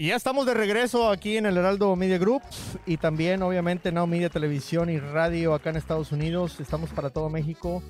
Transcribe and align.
Y 0.00 0.06
ya 0.06 0.14
estamos 0.14 0.46
de 0.46 0.54
regreso 0.54 1.10
aquí 1.10 1.38
en 1.38 1.46
el 1.46 1.56
Heraldo 1.56 1.96
Media 1.96 2.18
Group 2.18 2.42
y 2.86 2.98
también 2.98 3.42
obviamente 3.42 3.90
Now 3.90 4.06
Media 4.06 4.30
Televisión 4.30 4.90
y 4.90 5.00
Radio 5.00 5.54
acá 5.54 5.70
en 5.70 5.76
Estados 5.76 6.12
Unidos. 6.12 6.60
Estamos 6.60 6.90
para 6.90 7.10
todo 7.10 7.28
México, 7.28 7.82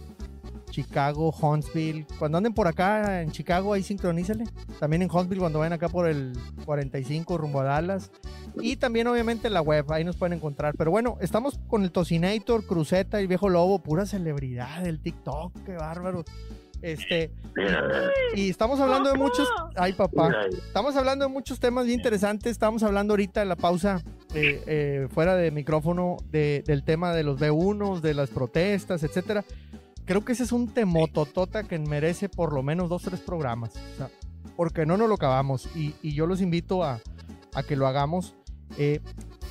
Chicago, 0.70 1.34
Huntsville. 1.38 2.06
Cuando 2.18 2.38
anden 2.38 2.54
por 2.54 2.66
acá 2.66 3.20
en 3.20 3.30
Chicago, 3.30 3.74
ahí 3.74 3.82
sincronízale. 3.82 4.44
También 4.80 5.02
en 5.02 5.10
Huntsville 5.12 5.40
cuando 5.40 5.58
vayan 5.58 5.74
acá 5.74 5.90
por 5.90 6.08
el 6.08 6.32
45 6.64 7.36
rumbo 7.36 7.60
a 7.60 7.64
Dallas. 7.64 8.10
Y 8.58 8.76
también 8.76 9.06
obviamente 9.06 9.50
la 9.50 9.60
web, 9.60 9.92
ahí 9.92 10.02
nos 10.02 10.16
pueden 10.16 10.38
encontrar. 10.38 10.76
Pero 10.78 10.90
bueno, 10.90 11.18
estamos 11.20 11.60
con 11.68 11.82
el 11.84 11.92
Tocinator, 11.92 12.64
Cruceta 12.64 13.20
y 13.20 13.26
Viejo 13.26 13.50
Lobo, 13.50 13.82
pura 13.82 14.06
celebridad 14.06 14.82
del 14.82 15.02
TikTok, 15.02 15.52
qué 15.66 15.74
bárbaro. 15.74 16.24
Este, 16.80 17.32
y 18.34 18.50
estamos 18.50 18.78
hablando 18.80 19.10
de 19.10 19.18
muchos, 19.18 19.48
ay 19.74 19.92
papá, 19.94 20.30
estamos 20.50 20.94
hablando 20.96 21.26
de 21.26 21.32
muchos 21.32 21.58
temas 21.58 21.86
bien 21.86 21.98
interesantes. 21.98 22.52
Estamos 22.52 22.82
hablando 22.82 23.12
ahorita 23.12 23.42
en 23.42 23.48
la 23.48 23.56
pausa, 23.56 24.02
eh, 24.34 24.62
eh, 24.66 25.08
fuera 25.10 25.34
de 25.36 25.50
micrófono, 25.50 26.16
de, 26.30 26.62
del 26.66 26.84
tema 26.84 27.12
de 27.12 27.24
los 27.24 27.40
B1, 27.40 28.00
de 28.00 28.14
las 28.14 28.30
protestas, 28.30 29.02
etcétera. 29.02 29.44
Creo 30.04 30.24
que 30.24 30.32
ese 30.32 30.44
es 30.44 30.52
un 30.52 30.72
temototota 30.72 31.64
que 31.64 31.78
merece 31.78 32.28
por 32.28 32.52
lo 32.52 32.62
menos 32.62 32.88
dos, 32.88 33.02
tres 33.02 33.20
programas. 33.20 33.74
O 33.94 33.96
sea, 33.96 34.10
porque 34.56 34.86
no 34.86 34.96
nos 34.96 35.08
lo 35.08 35.16
acabamos. 35.16 35.68
Y, 35.76 35.94
y 36.02 36.14
yo 36.14 36.26
los 36.26 36.40
invito 36.40 36.82
a, 36.82 37.00
a 37.54 37.62
que 37.62 37.76
lo 37.76 37.86
hagamos. 37.86 38.34
Eh, 38.78 39.00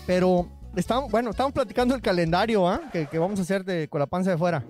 pero 0.06 0.48
estamos, 0.76 1.12
bueno, 1.12 1.30
estamos 1.32 1.54
platicando 1.54 1.94
el 1.94 2.02
calendario 2.02 2.68
¿ah? 2.68 2.82
que, 2.92 3.08
que, 3.08 3.20
vamos 3.20 3.40
a 3.40 3.44
hacer 3.44 3.64
de, 3.66 3.88
con 3.88 4.00
la 4.00 4.08
panza 4.08 4.32
de 4.32 4.38
fuera. 4.38 4.66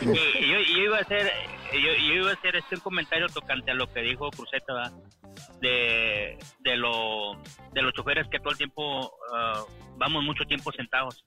Yo, 0.00 0.14
yo, 0.14 0.82
iba 0.82 0.98
a 0.98 1.00
hacer 1.00 1.30
yo, 1.72 2.14
iba 2.14 2.30
a 2.30 2.34
hacer 2.34 2.56
este 2.56 2.78
comentario 2.78 3.26
tocante 3.28 3.70
a 3.70 3.74
lo 3.74 3.92
que 3.92 4.02
dijo 4.02 4.30
Cruzeta 4.30 4.92
de, 5.60 6.38
de, 6.60 6.76
lo, 6.76 7.40
de 7.72 7.82
los 7.82 7.92
choferes 7.94 8.26
que 8.28 8.38
todo 8.38 8.50
el 8.50 8.58
tiempo 8.58 9.06
uh, 9.06 9.96
vamos 9.96 10.24
mucho 10.24 10.44
tiempo 10.44 10.72
sentados. 10.72 11.24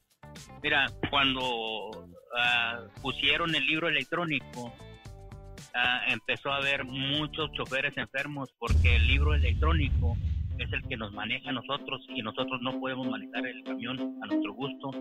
Mira, 0.62 0.86
cuando 1.10 1.90
uh, 1.90 3.02
pusieron 3.02 3.56
el 3.56 3.66
libro 3.66 3.88
electrónico, 3.88 4.66
uh, 4.66 6.12
empezó 6.12 6.52
a 6.52 6.58
haber 6.58 6.84
muchos 6.86 7.52
choferes 7.54 7.96
enfermos 7.98 8.54
porque 8.60 8.98
el 8.98 9.08
libro 9.08 9.34
electrónico 9.34 10.18
es 10.60 10.72
el 10.72 10.84
que 10.88 10.98
nos 10.98 11.12
maneja 11.14 11.50
a 11.50 11.54
nosotros 11.54 12.06
y 12.10 12.22
nosotros 12.22 12.62
no 12.62 12.80
podemos 12.80 13.08
manejar 13.08 13.46
el 13.46 13.64
camión 13.64 14.18
a 14.22 14.28
nuestro 14.28 14.54
gusto, 14.54 14.92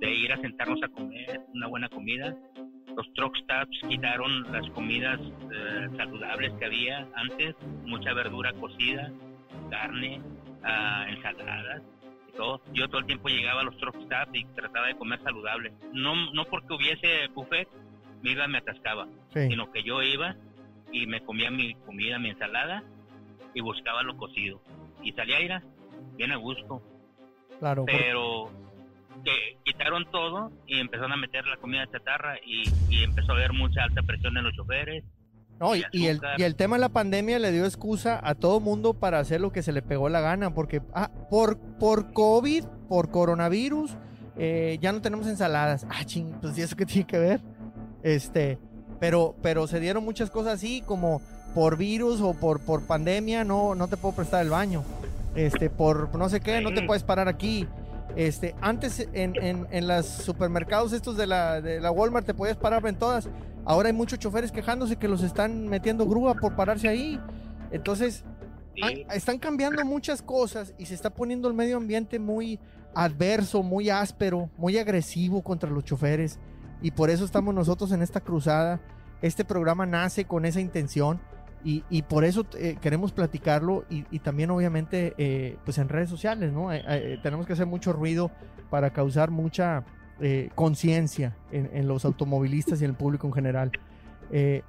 de 0.00 0.14
ir 0.14 0.32
a 0.32 0.40
sentarnos 0.40 0.80
a 0.82 0.88
comer 0.88 1.40
una 1.54 1.68
buena 1.68 1.88
comida 1.88 2.36
los 2.96 3.12
truck 3.14 3.36
stops 3.36 3.80
quitaron 3.88 4.52
las 4.52 4.68
comidas 4.70 5.20
eh, 5.20 5.88
saludables 5.96 6.52
que 6.54 6.64
había 6.66 7.08
antes, 7.14 7.54
mucha 7.84 8.12
verdura 8.12 8.52
cocida, 8.54 9.10
carne, 9.70 10.20
uh, 10.62 11.08
ensaladas 11.08 11.82
y 12.28 12.32
todo. 12.32 12.60
Yo 12.72 12.88
todo 12.88 13.00
el 13.00 13.06
tiempo 13.06 13.28
llegaba 13.28 13.62
a 13.62 13.64
los 13.64 13.76
truck 13.78 13.96
stops 14.04 14.30
y 14.34 14.44
trataba 14.54 14.88
de 14.88 14.96
comer 14.96 15.22
saludable. 15.22 15.72
No, 15.92 16.14
no 16.32 16.44
porque 16.44 16.74
hubiese 16.74 17.28
buffet, 17.34 17.68
me 18.22 18.32
iba, 18.32 18.46
me 18.46 18.58
atascaba, 18.58 19.06
sino 19.32 19.70
que 19.72 19.82
yo 19.82 20.02
iba 20.02 20.36
y 20.92 21.06
me 21.06 21.20
comía 21.22 21.50
mi 21.50 21.74
comida, 21.86 22.18
mi 22.18 22.30
ensalada 22.30 22.82
y 23.54 23.60
buscaba 23.60 24.02
lo 24.02 24.16
cocido. 24.16 24.60
Y 25.02 25.12
salía 25.12 25.38
a 25.38 25.40
ir 25.40 25.62
bien 26.16 26.32
a 26.32 26.36
gusto. 26.36 26.82
Claro. 27.58 27.84
Pero 27.86 28.50
que 29.24 29.58
quitaron 29.64 30.10
todo 30.10 30.50
y 30.66 30.78
empezaron 30.78 31.12
a 31.12 31.16
meter 31.16 31.46
la 31.46 31.56
comida 31.56 31.86
chatarra 31.90 32.36
y, 32.44 32.64
y 32.88 33.02
empezó 33.04 33.32
a 33.32 33.36
haber 33.36 33.52
mucha 33.52 33.84
alta 33.84 34.02
presión 34.02 34.36
en 34.36 34.44
los 34.44 34.54
choferes. 34.54 35.04
No, 35.60 35.76
y, 35.76 35.84
y, 35.92 36.06
el, 36.06 36.20
y, 36.38 36.42
el, 36.42 36.56
tema 36.56 36.76
de 36.76 36.80
la 36.80 36.88
pandemia 36.88 37.38
le 37.38 37.52
dio 37.52 37.64
excusa 37.64 38.20
a 38.22 38.34
todo 38.34 38.58
mundo 38.58 38.94
para 38.94 39.20
hacer 39.20 39.40
lo 39.40 39.52
que 39.52 39.62
se 39.62 39.72
le 39.72 39.80
pegó 39.80 40.08
la 40.08 40.20
gana, 40.20 40.54
porque 40.54 40.82
ah, 40.92 41.10
por, 41.30 41.56
por 41.78 42.12
COVID, 42.12 42.64
por 42.88 43.10
coronavirus, 43.10 43.96
eh, 44.36 44.78
ya 44.80 44.92
no 44.92 45.00
tenemos 45.00 45.26
ensaladas. 45.28 45.86
Ah, 45.88 46.04
ching, 46.04 46.32
pues 46.40 46.58
¿y 46.58 46.62
eso 46.62 46.74
qué 46.74 46.86
tiene 46.86 47.06
que 47.06 47.18
ver? 47.18 47.40
Este, 48.02 48.58
pero, 48.98 49.36
pero 49.40 49.68
se 49.68 49.78
dieron 49.78 50.04
muchas 50.04 50.30
cosas 50.30 50.54
así, 50.54 50.82
como 50.84 51.22
por 51.54 51.76
virus 51.76 52.20
o 52.20 52.34
por, 52.34 52.64
por 52.64 52.86
pandemia, 52.86 53.44
no, 53.44 53.74
no 53.74 53.86
te 53.86 53.96
puedo 53.96 54.16
prestar 54.16 54.42
el 54.42 54.50
baño. 54.50 54.82
Este, 55.34 55.70
por 55.70 56.14
no 56.16 56.28
sé 56.28 56.40
qué, 56.40 56.60
no 56.60 56.72
te 56.74 56.82
puedes 56.82 57.04
parar 57.04 57.28
aquí. 57.28 57.68
Este, 58.16 58.54
antes 58.60 59.08
en, 59.12 59.36
en, 59.36 59.66
en 59.70 59.88
los 59.88 60.06
supermercados 60.06 60.92
estos 60.92 61.16
de 61.16 61.26
la, 61.26 61.60
de 61.60 61.80
la 61.80 61.90
Walmart 61.90 62.26
te 62.26 62.34
podías 62.34 62.56
parar 62.56 62.86
en 62.86 62.96
todas. 62.96 63.28
Ahora 63.64 63.88
hay 63.88 63.94
muchos 63.94 64.18
choferes 64.18 64.52
quejándose 64.52 64.96
que 64.96 65.08
los 65.08 65.22
están 65.22 65.68
metiendo 65.68 66.06
grúa 66.06 66.34
por 66.34 66.54
pararse 66.54 66.88
ahí. 66.88 67.20
Entonces, 67.70 68.24
sí. 68.74 69.06
están 69.12 69.38
cambiando 69.38 69.84
muchas 69.84 70.20
cosas 70.20 70.74
y 70.78 70.86
se 70.86 70.94
está 70.94 71.10
poniendo 71.10 71.48
el 71.48 71.54
medio 71.54 71.76
ambiente 71.78 72.18
muy 72.18 72.58
adverso, 72.94 73.62
muy 73.62 73.88
áspero, 73.88 74.50
muy 74.58 74.76
agresivo 74.78 75.42
contra 75.42 75.70
los 75.70 75.84
choferes. 75.84 76.38
Y 76.82 76.90
por 76.90 77.08
eso 77.08 77.24
estamos 77.24 77.54
nosotros 77.54 77.92
en 77.92 78.02
esta 78.02 78.20
cruzada. 78.20 78.80
Este 79.22 79.44
programa 79.44 79.86
nace 79.86 80.24
con 80.24 80.44
esa 80.44 80.60
intención 80.60 81.20
y, 81.64 81.84
y 81.90 82.02
por 82.02 82.24
eso 82.24 82.46
eh, 82.56 82.76
queremos 82.80 83.12
platicarlo 83.12 83.84
y, 83.88 84.04
y 84.10 84.18
también 84.18 84.50
obviamente 84.50 85.14
eh, 85.18 85.56
pues 85.64 85.78
en 85.78 85.88
redes 85.88 86.08
sociales, 86.10 86.52
¿no? 86.52 86.72
Eh, 86.72 86.82
eh 86.86 87.18
tenemos 87.22 87.46
que 87.46 87.52
hacer 87.52 87.66
mucho 87.66 87.92
ruido 87.92 88.30
para 88.70 88.90
causar 88.90 89.30
mucha 89.30 89.84
conciencia 90.54 91.34
en, 91.50 91.88
los 91.88 92.04
automovilistas 92.04 92.80
y 92.80 92.84
en 92.84 92.90
el 92.90 92.96
público 92.96 93.26
en 93.26 93.32
general. 93.32 93.72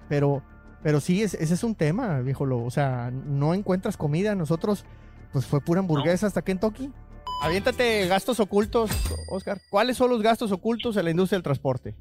pero, 0.09 0.42
pero 0.81 1.00
sí, 1.00 1.22
es, 1.22 1.36
ese 1.36 1.54
es 1.54 1.64
un 1.64 1.76
tema, 1.76 2.22
viejo. 2.22 2.46
O 2.66 2.72
sea, 2.72 3.12
no 3.12 3.54
encuentras 3.54 3.96
comida. 3.96 4.34
Nosotros, 4.34 4.84
pues 5.31 5.46
fue 5.46 5.62
pura 5.62 5.81
hamburguesa 5.81 6.25
hasta 6.25 6.42
Kentucky. 6.42 6.92
Aviéntate 7.44 8.08
gastos 8.08 8.40
ocultos, 8.40 8.90
Oscar. 9.30 9.60
¿Cuáles 9.70 9.96
son 9.96 10.10
los 10.10 10.24
gastos 10.24 10.52
ocultos 10.52 10.98
en 10.98 11.06
la 11.06 11.12
industria 11.12 11.38
del 11.38 11.44
transporte? 11.44 11.94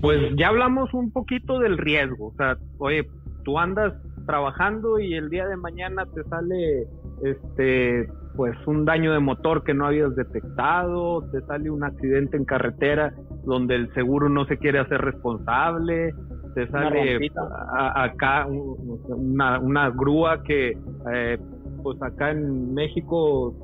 Pues 0.00 0.20
ya 0.36 0.48
hablamos 0.48 0.94
un 0.94 1.10
poquito 1.10 1.58
del 1.58 1.78
riesgo. 1.78 2.28
O 2.28 2.34
sea, 2.36 2.58
oye, 2.78 3.08
tú 3.48 3.58
andas 3.58 3.94
trabajando 4.26 4.98
y 4.98 5.14
el 5.14 5.30
día 5.30 5.48
de 5.48 5.56
mañana 5.56 6.04
te 6.14 6.22
sale 6.24 6.86
este 7.22 8.06
pues 8.36 8.54
un 8.66 8.84
daño 8.84 9.14
de 9.14 9.20
motor 9.20 9.64
que 9.64 9.72
no 9.72 9.86
habías 9.86 10.14
detectado, 10.14 11.22
te 11.32 11.40
sale 11.46 11.70
un 11.70 11.82
accidente 11.82 12.36
en 12.36 12.44
carretera 12.44 13.14
donde 13.44 13.74
el 13.74 13.94
seguro 13.94 14.28
no 14.28 14.44
se 14.44 14.58
quiere 14.58 14.80
hacer 14.80 15.00
responsable, 15.00 16.14
te 16.54 16.68
sale 16.68 17.30
a, 17.72 18.04
acá 18.04 18.46
una, 18.46 19.58
una, 19.60 19.88
grúa 19.88 20.42
que 20.42 20.76
eh, 21.10 21.38
pues 21.82 22.02
acá 22.02 22.32
en 22.32 22.74
México 22.74 23.54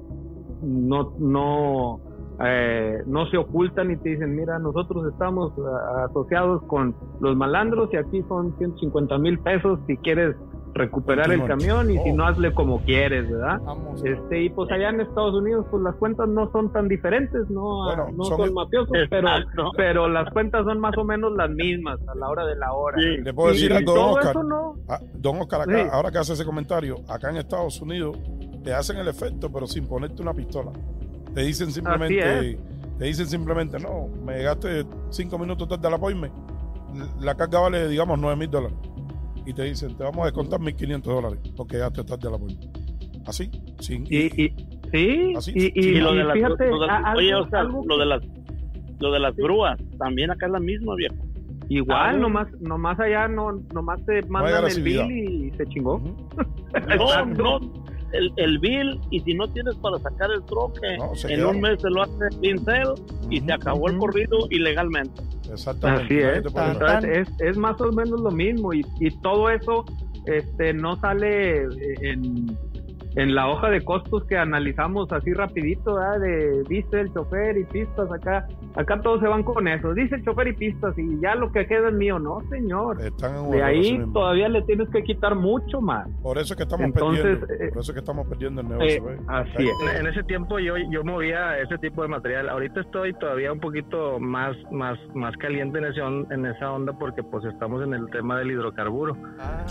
no 0.63 1.15
no 1.19 2.01
eh, 2.41 3.03
no 3.07 3.27
se 3.27 3.37
ocultan 3.37 3.91
y 3.91 3.97
te 3.97 4.11
dicen, 4.11 4.35
mira, 4.35 4.59
nosotros 4.59 5.07
estamos 5.13 5.53
uh, 5.57 5.67
asociados 6.09 6.63
con 6.65 6.95
los 7.21 7.37
malandros 7.37 7.91
y 7.93 7.97
aquí 7.97 8.25
son 8.29 8.57
150 8.59 9.19
mil 9.19 9.39
pesos 9.39 9.79
si 9.87 9.97
quieres 9.99 10.35
recuperar 10.75 11.31
el 11.31 11.47
camión 11.47 11.91
y 11.91 11.99
oh. 11.99 12.03
si 12.03 12.13
no 12.13 12.27
hazle 12.27 12.53
como 12.53 12.81
quieres, 12.81 13.31
¿verdad? 13.31 13.61
Vamos. 13.65 14.05
Este 14.05 14.43
y 14.43 14.51
pues 14.51 14.71
allá 14.73 14.91
en 14.91 15.01
Estados 15.01 15.35
Unidos 15.35 15.65
pues 15.71 15.83
las 15.83 15.95
cuentas 15.97 16.29
no 16.29 16.51
son 16.51 16.73
tan 16.73 16.89
diferentes, 16.89 17.49
no, 17.49 17.85
bueno, 17.85 18.09
no 18.17 18.25
son, 18.25 18.39
son 18.39 18.55
mafiosos, 18.55 18.97
pero 19.09 19.29
pero 19.77 20.09
las 20.09 20.29
cuentas 20.33 20.65
son 20.65 20.81
más 20.81 20.97
o 20.99 21.05
menos 21.05 21.33
las 21.37 21.51
mismas 21.51 22.01
a 22.09 22.15
la 22.17 22.29
hora 22.29 22.45
de 22.45 22.57
la 22.57 22.73
hora. 22.73 22.97
Sí, 22.99 23.23
le 23.23 23.33
puedo 23.33 23.51
decir 23.51 23.71
y, 23.71 23.75
a 23.75 23.81
don 23.81 23.99
Oscar, 23.99 24.45
no... 24.45 24.75
ah, 24.89 24.99
don 25.15 25.41
Oscar 25.41 25.63
acá, 25.63 25.83
sí. 25.85 25.89
ahora 25.93 26.11
que 26.11 26.19
hace 26.19 26.33
ese 26.33 26.45
comentario, 26.45 26.97
acá 27.09 27.31
en 27.31 27.37
Estados 27.37 27.81
Unidos 27.81 28.19
te 28.65 28.73
hacen 28.75 28.97
el 28.97 29.07
efecto 29.07 29.51
pero 29.53 29.67
sin 29.67 29.87
ponerte 29.87 30.23
una 30.23 30.35
pistola. 30.35 30.73
Te 31.35 31.43
dicen 31.43 31.71
simplemente, 31.73 32.59
te 32.99 33.05
dicen 33.05 33.27
simplemente, 33.27 33.79
no, 33.81 34.09
me 34.25 34.37
llegaste 34.37 34.85
cinco 35.11 35.39
minutos 35.39 35.69
tarde 35.69 35.89
al 35.89 35.95
appointment, 35.95 36.33
la 37.21 37.35
carga 37.35 37.61
vale, 37.61 37.89
digamos, 37.89 38.19
nueve 38.19 38.37
mil 38.37 38.51
dólares. 38.51 38.77
Y 39.45 39.53
te 39.53 39.65
dicen, 39.65 39.97
te 39.97 40.05
vamos 40.05 40.23
a 40.23 40.27
descontar 40.27 40.61
mil 40.61 40.75
quinientos 40.75 41.13
dólares 41.13 41.41
porque 41.57 41.77
llegaste 41.77 42.05
tarde 42.05 42.29
al 42.29 42.35
appointment. 42.35 42.79
Así, 43.27 43.51
sin. 43.81 44.07
Y, 44.09 44.27
y, 44.27 44.55
sí, 44.93 45.35
así, 45.37 45.53
y, 45.55 45.81
y, 45.81 45.95
lo 46.01 46.15
de 46.15 46.25
las, 46.25 46.35
fíjate, 46.35 46.71
lo 46.71 46.81
de, 46.81 46.91
a, 46.91 47.15
oye, 47.17 47.35
o 47.35 47.49
sea, 47.49 47.65
lo 47.65 47.99
de 47.99 48.07
las, 48.07 48.23
lo 49.01 49.11
de 49.11 49.19
las 49.19 49.35
grúas, 49.35 49.79
también 49.99 50.31
acá 50.31 50.47
es 50.47 50.53
la 50.53 50.61
misma, 50.61 50.95
viejo. 50.95 51.17
Igual, 51.69 51.99
ah, 51.99 52.13
nomás, 52.13 52.53
nomás 52.61 53.01
allá 53.01 53.27
no, 53.27 53.53
nomás 53.73 54.05
te 54.05 54.23
mandan 54.29 54.71
el 54.71 54.83
bill 54.83 55.11
y 55.11 55.51
se 55.57 55.67
chingó. 55.67 55.97
Uh 55.97 56.17
-huh. 56.75 57.35
no, 57.35 57.59
no, 57.59 57.85
el, 58.15 58.33
el, 58.37 58.59
bill 58.59 59.01
y 59.11 59.21
si 59.21 59.35
no 59.35 59.47
tienes 59.49 59.75
para 59.77 59.99
sacar 59.99 60.31
el 60.31 60.45
troque, 60.45 60.97
no, 60.99 61.13
en 61.29 61.45
un 61.45 61.61
mes 61.61 61.81
se 61.83 61.91
lo 61.91 62.03
hace 62.03 62.29
pincel 62.41 62.89
uh 62.89 62.95
-huh. 62.95 63.27
y 63.31 63.41
se 63.41 63.53
acabó 63.53 63.89
el 63.89 63.99
corrido 63.99 64.39
ilegalmente. 64.51 65.23
Exactamente. 65.51 66.05
Así 66.05 66.45
es. 67.05 67.29
Es, 67.29 67.29
es, 67.41 67.57
más 67.57 67.81
o 67.81 67.93
menos 67.93 68.21
lo 68.21 68.31
mismo 68.31 68.73
y, 68.73 68.85
y 69.01 69.11
todo 69.21 69.51
eso 69.51 69.85
este 70.27 70.73
no 70.73 70.97
sale 70.97 71.65
en 72.01 72.57
en 73.17 73.35
la 73.35 73.49
hoja 73.49 73.71
de 73.71 73.85
costos 73.85 74.25
que 74.25 74.37
analizamos 74.37 75.11
así 75.13 75.33
rapidito, 75.33 75.97
de 76.19 76.63
dice 76.69 77.01
el 77.01 77.13
chofer 77.13 77.57
y 77.57 77.65
pistas 77.65 78.11
acá, 78.11 78.47
acá 78.75 79.01
todos 79.01 79.21
se 79.21 79.29
van 79.29 79.43
con 79.43 79.69
eso, 79.69 79.95
dice 79.95 80.17
el 80.17 80.25
chofer 80.25 80.49
y 80.49 80.53
pistas 80.55 80.99
y 80.99 81.21
ya 81.21 81.35
lo 81.35 81.53
que 81.53 81.67
queda 81.67 81.89
es 81.89 81.95
mío, 81.95 82.19
no 82.19 82.41
señor. 82.51 82.99
de 82.99 83.63
ahí 83.63 84.05
todavía 84.13 84.49
le 84.49 84.63
tienes 84.63 84.89
que 84.91 85.03
quitar 85.03 85.35
mucho 85.35 85.81
más. 85.81 86.09
Por 86.23 86.39
eso 86.39 86.57
que 86.57 86.65
estamos 86.65 86.91
perdiendo, 86.93 87.47
eh, 87.47 87.71
por 87.73 87.83
eso 87.83 87.93
que 87.93 88.01
estamos 88.01 88.27
perdiendo 88.27 88.61
el 88.61 88.69
negocio. 88.69 89.11
Eh, 89.11 89.19
así 89.29 89.69
es. 89.69 90.01
En 90.01 90.07
ese 90.07 90.23
tiempo 90.25 90.59
yo, 90.59 90.75
yo 90.91 91.05
movía 91.05 91.59
ese 91.59 91.79
tipo 91.79 92.03
de 92.03 92.09
material. 92.09 92.49
Ahorita 92.49 92.81
estoy 92.81 93.15
todavía 93.15 93.53
un 93.53 93.61
poquito 93.61 94.19
más, 94.19 94.57
más, 94.73 94.99
más 95.15 95.37
caliente 95.37 95.79
en, 95.79 95.85
ese, 95.85 96.01
en 96.01 96.47
esa 96.47 96.73
onda 96.73 96.93
porque 96.93 97.23
pues 97.23 97.45
estamos 97.45 97.83
en 97.83 97.95
el 97.95 98.11
tema 98.11 98.39
del 98.39 98.51
hidrocarburo. 98.51 99.17
Ah. 99.39 99.65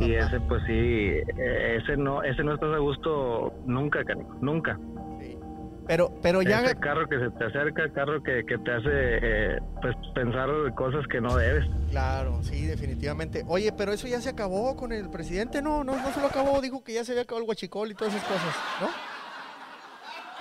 Y 0.00 0.14
ese, 0.14 0.40
pues 0.40 0.62
sí, 0.66 0.72
eh, 0.72 1.78
ese 1.80 1.96
no, 1.96 2.22
ese 2.22 2.44
no 2.44 2.54
estás 2.54 2.74
a 2.74 2.78
gusto 2.78 3.54
nunca, 3.64 4.00
nunca. 4.40 4.78
Pero, 5.86 6.12
pero 6.20 6.42
ya. 6.42 6.62
Ese 6.64 6.76
carro 6.76 7.08
que 7.08 7.18
se 7.18 7.30
te 7.30 7.44
acerca, 7.44 7.88
carro 7.92 8.22
que, 8.22 8.44
que 8.44 8.58
te 8.58 8.72
hace 8.72 8.90
eh, 8.90 9.58
pues 9.80 9.94
pensar 10.14 10.48
cosas 10.74 11.06
que 11.06 11.20
no 11.20 11.36
debes. 11.36 11.64
Claro, 11.90 12.42
sí, 12.42 12.66
definitivamente. 12.66 13.44
Oye, 13.46 13.72
pero 13.72 13.92
eso 13.92 14.08
ya 14.08 14.20
se 14.20 14.30
acabó 14.30 14.76
con 14.76 14.92
el 14.92 15.08
presidente, 15.10 15.62
no, 15.62 15.84
no, 15.84 15.96
no 15.96 16.12
se 16.12 16.20
lo 16.20 16.26
acabó, 16.26 16.60
dijo 16.60 16.82
que 16.82 16.92
ya 16.94 17.04
se 17.04 17.12
había 17.12 17.22
acabado 17.22 17.42
el 17.42 17.46
guachicol 17.46 17.90
y 17.90 17.94
todas 17.94 18.14
esas 18.14 18.26
cosas, 18.26 18.56
¿no? 18.80 18.88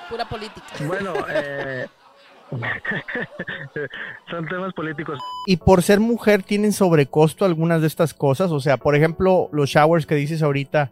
Pura 0.09 0.25
política. 0.25 0.67
Bueno, 0.87 1.13
eh. 1.29 1.87
Son 4.29 4.47
temas 4.47 4.73
políticos. 4.73 5.19
Y 5.47 5.57
por 5.57 5.81
ser 5.81 5.99
mujer, 5.99 6.43
¿tienen 6.43 6.73
sobrecosto 6.73 7.45
algunas 7.45 7.81
de 7.81 7.87
estas 7.87 8.13
cosas? 8.13 8.51
O 8.51 8.59
sea, 8.59 8.77
por 8.77 8.95
ejemplo, 8.95 9.49
los 9.51 9.69
showers 9.69 10.05
que 10.05 10.15
dices 10.15 10.41
ahorita, 10.41 10.91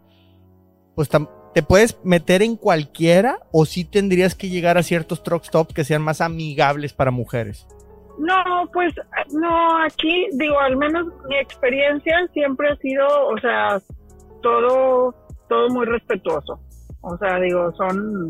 pues 0.94 1.08
te 1.08 1.62
puedes 1.62 2.04
meter 2.04 2.42
en 2.42 2.56
cualquiera 2.56 3.38
o 3.52 3.64
sí 3.64 3.84
tendrías 3.84 4.34
que 4.34 4.48
llegar 4.48 4.78
a 4.78 4.82
ciertos 4.82 5.22
truck 5.22 5.44
stops 5.44 5.74
que 5.74 5.84
sean 5.84 6.02
más 6.02 6.20
amigables 6.20 6.92
para 6.92 7.10
mujeres. 7.10 7.66
No, 8.18 8.68
pues 8.72 8.94
no, 9.32 9.82
aquí 9.82 10.28
digo, 10.34 10.58
al 10.60 10.76
menos 10.76 11.06
mi 11.28 11.36
experiencia 11.36 12.26
siempre 12.32 12.68
ha 12.70 12.76
sido, 12.76 13.06
o 13.26 13.38
sea, 13.40 13.80
todo, 14.40 15.14
todo 15.48 15.68
muy 15.70 15.84
respetuoso. 15.86 16.60
O 17.00 17.16
sea, 17.18 17.40
digo, 17.40 17.72
son, 17.76 18.28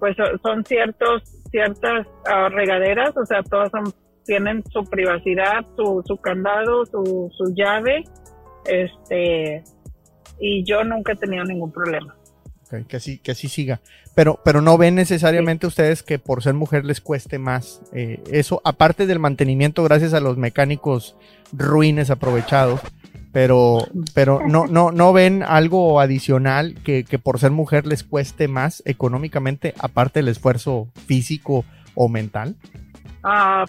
pues 0.00 0.16
son 0.42 0.64
ciertos 0.64 1.39
ciertas 1.50 2.06
ah, 2.26 2.48
regaderas, 2.48 3.16
o 3.16 3.26
sea, 3.26 3.42
todas 3.42 3.70
son, 3.70 3.92
tienen 4.24 4.62
su 4.70 4.84
privacidad, 4.84 5.66
su, 5.76 6.02
su 6.06 6.16
candado, 6.16 6.86
su, 6.86 7.30
su 7.36 7.54
llave, 7.54 8.04
este, 8.64 9.64
y 10.38 10.64
yo 10.64 10.84
nunca 10.84 11.12
he 11.12 11.16
tenido 11.16 11.44
ningún 11.44 11.72
problema. 11.72 12.16
que 12.88 12.96
así, 12.96 13.18
que 13.18 13.32
así 13.32 13.48
siga. 13.48 13.80
Pero, 14.14 14.40
pero 14.44 14.60
no 14.60 14.76
ven 14.76 14.96
necesariamente 14.96 15.66
ustedes 15.66 16.02
que 16.02 16.18
por 16.18 16.42
ser 16.42 16.54
mujer 16.54 16.84
les 16.84 17.00
cueste 17.00 17.38
más 17.38 17.80
eh, 17.92 18.22
eso, 18.32 18.60
aparte 18.64 19.06
del 19.06 19.20
mantenimiento 19.20 19.84
gracias 19.84 20.14
a 20.14 20.20
los 20.20 20.36
mecánicos 20.36 21.16
ruines 21.52 22.10
aprovechados, 22.10 22.80
pero, 23.32 23.86
pero 24.14 24.40
no, 24.46 24.66
no, 24.66 24.90
no 24.90 25.12
ven 25.12 25.42
algo 25.42 26.00
adicional 26.00 26.74
que, 26.84 27.04
que, 27.04 27.18
por 27.18 27.38
ser 27.38 27.52
mujer 27.52 27.86
les 27.86 28.02
cueste 28.02 28.48
más 28.48 28.82
económicamente, 28.86 29.74
aparte 29.78 30.20
del 30.20 30.28
esfuerzo 30.28 30.88
físico 31.06 31.64
o 31.94 32.08
mental. 32.08 32.56
Ah, 33.22 33.64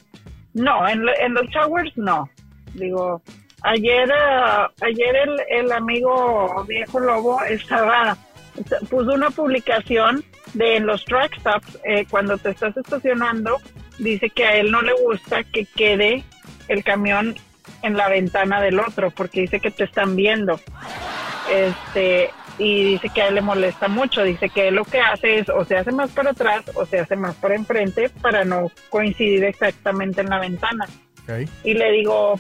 no, 0.54 0.88
en, 0.88 1.04
en, 1.22 1.34
los 1.34 1.48
showers 1.50 1.96
no. 1.96 2.30
Digo, 2.74 3.22
ayer, 3.62 4.12
ah, 4.12 4.72
ayer 4.82 5.16
el, 5.16 5.66
el, 5.66 5.72
amigo 5.72 6.66
viejo 6.68 7.00
lobo 7.00 7.42
estaba, 7.44 8.18
puso 8.90 9.14
una 9.14 9.30
publicación 9.30 10.24
de 10.54 10.78
en 10.78 10.86
los 10.86 11.06
track 11.06 11.40
stops, 11.40 11.80
eh, 11.86 12.06
cuando 12.10 12.38
te 12.38 12.50
estás 12.50 12.76
estacionando, 12.76 13.58
dice 14.00 14.30
que 14.30 14.46
a 14.46 14.56
él 14.58 14.72
no 14.72 14.82
le 14.82 14.94
gusta 14.94 15.44
que 15.44 15.66
quede 15.66 16.24
el 16.68 16.84
camión 16.84 17.36
en 17.82 17.98
la 17.98 18.10
ventana 18.10 18.62
del 18.62 18.80
otro 18.80 19.12
porque 19.12 19.42
dice 19.42 19.60
que 19.60 19.72
te 19.72 19.84
están 19.84 20.16
viendo. 20.16 20.60
Este, 21.52 22.30
y 22.58 22.84
dice 22.84 23.10
que 23.10 23.22
a 23.22 23.28
él 23.28 23.36
le 23.36 23.42
molesta 23.42 23.88
mucho, 23.88 24.24
dice 24.24 24.50
que 24.50 24.68
él 24.68 24.76
lo 24.76 24.86
que 24.86 25.00
hace 25.00 25.40
es 25.40 25.50
o 25.50 25.66
se 25.66 25.78
hace 25.78 25.92
más 25.92 26.12
para 26.12 26.32
atrás 26.32 26.64
o 26.76 26.86
se 26.86 27.00
hace 27.00 27.16
más 27.16 27.36
para 27.36 27.56
enfrente 27.56 28.10
para 28.22 28.46
no 28.46 28.72
coincidir 28.90 29.44
exactamente 29.44 30.22
en 30.22 30.30
la 30.30 30.40
ventana. 30.40 30.88
Y 31.64 31.74
le 31.74 31.92
digo, 31.92 32.40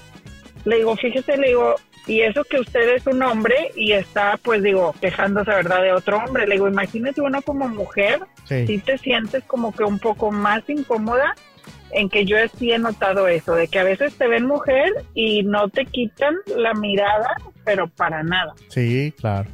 le 0.65 0.77
digo, 0.77 0.95
fíjese, 0.97 1.37
le 1.37 1.47
digo, 1.47 1.75
y 2.07 2.21
eso 2.21 2.43
que 2.43 2.59
usted 2.59 2.95
es 2.95 3.07
un 3.07 3.21
hombre 3.23 3.71
y 3.75 3.93
está, 3.93 4.37
pues 4.43 4.61
digo, 4.63 4.93
quejándose, 4.99 5.51
¿verdad?, 5.51 5.81
de 5.81 5.93
otro 5.93 6.17
hombre. 6.17 6.45
Le 6.45 6.55
digo, 6.55 6.67
imagínese 6.67 7.21
uno 7.21 7.41
como 7.41 7.67
mujer, 7.67 8.19
si 8.45 8.79
te 8.79 8.97
sientes 8.97 9.43
como 9.45 9.73
que 9.73 9.83
un 9.83 9.97
poco 9.97 10.31
más 10.31 10.67
incómoda 10.67 11.35
en 11.93 12.09
que 12.09 12.25
yo 12.25 12.37
sí 12.57 12.71
he 12.71 12.79
notado 12.79 13.27
eso, 13.27 13.55
de 13.55 13.67
que 13.67 13.79
a 13.79 13.83
veces 13.83 14.17
te 14.17 14.27
ven 14.27 14.45
mujer 14.45 14.91
y 15.13 15.43
no 15.43 15.69
te 15.69 15.85
quitan 15.85 16.35
la 16.57 16.73
mirada, 16.73 17.35
pero 17.65 17.87
para 17.87 18.23
nada. 18.23 18.53
Sí, 18.69 19.13
claro. 19.19 19.49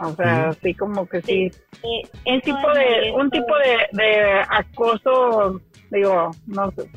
O 0.00 0.12
sea, 0.14 0.50
así 0.50 0.74
como 0.74 1.06
que 1.08 1.20
sí. 1.22 1.50
un 2.24 2.40
tipo 2.40 2.72
de, 2.72 3.12
un 3.12 3.30
tipo 3.30 3.54
de, 3.56 4.02
de 4.02 4.40
acoso, 4.48 5.60
digo, 5.90 6.30
no 6.46 6.70
sé, 6.72 6.88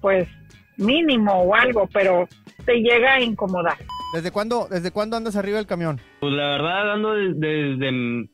pues 0.00 0.28
mínimo 0.76 1.32
o 1.32 1.54
algo, 1.54 1.88
pero 1.92 2.28
te 2.64 2.74
llega 2.74 3.14
a 3.14 3.20
incomodar. 3.20 3.76
¿Desde 4.14 4.30
cuándo, 4.30 4.66
desde 4.68 4.90
cuándo 4.90 5.16
andas 5.16 5.36
arriba 5.36 5.58
del 5.58 5.66
camión? 5.66 6.00
Pues 6.20 6.32
la 6.32 6.50
verdad 6.50 6.92
ando 6.92 7.14
desde, 7.14 7.76
desde, 7.76 8.28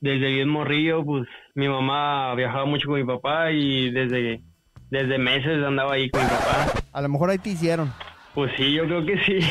desde 0.00 0.32
bien 0.34 0.48
morrillo, 0.48 1.04
pues 1.04 1.28
mi 1.54 1.68
mamá 1.68 2.34
viajaba 2.34 2.64
mucho 2.64 2.88
con 2.88 3.00
mi 3.00 3.06
papá 3.06 3.50
y 3.52 3.90
desde 3.90 4.42
desde 4.90 5.18
meses 5.18 5.64
andaba 5.64 5.94
ahí 5.94 6.10
con 6.10 6.22
mi 6.22 6.28
papá. 6.28 6.72
A 6.92 7.00
lo 7.00 7.08
mejor 7.08 7.30
ahí 7.30 7.38
te 7.38 7.48
hicieron. 7.50 7.92
Pues 8.34 8.52
sí, 8.56 8.72
yo 8.72 8.84
creo 8.84 9.06
que 9.06 9.18
sí. 9.24 9.38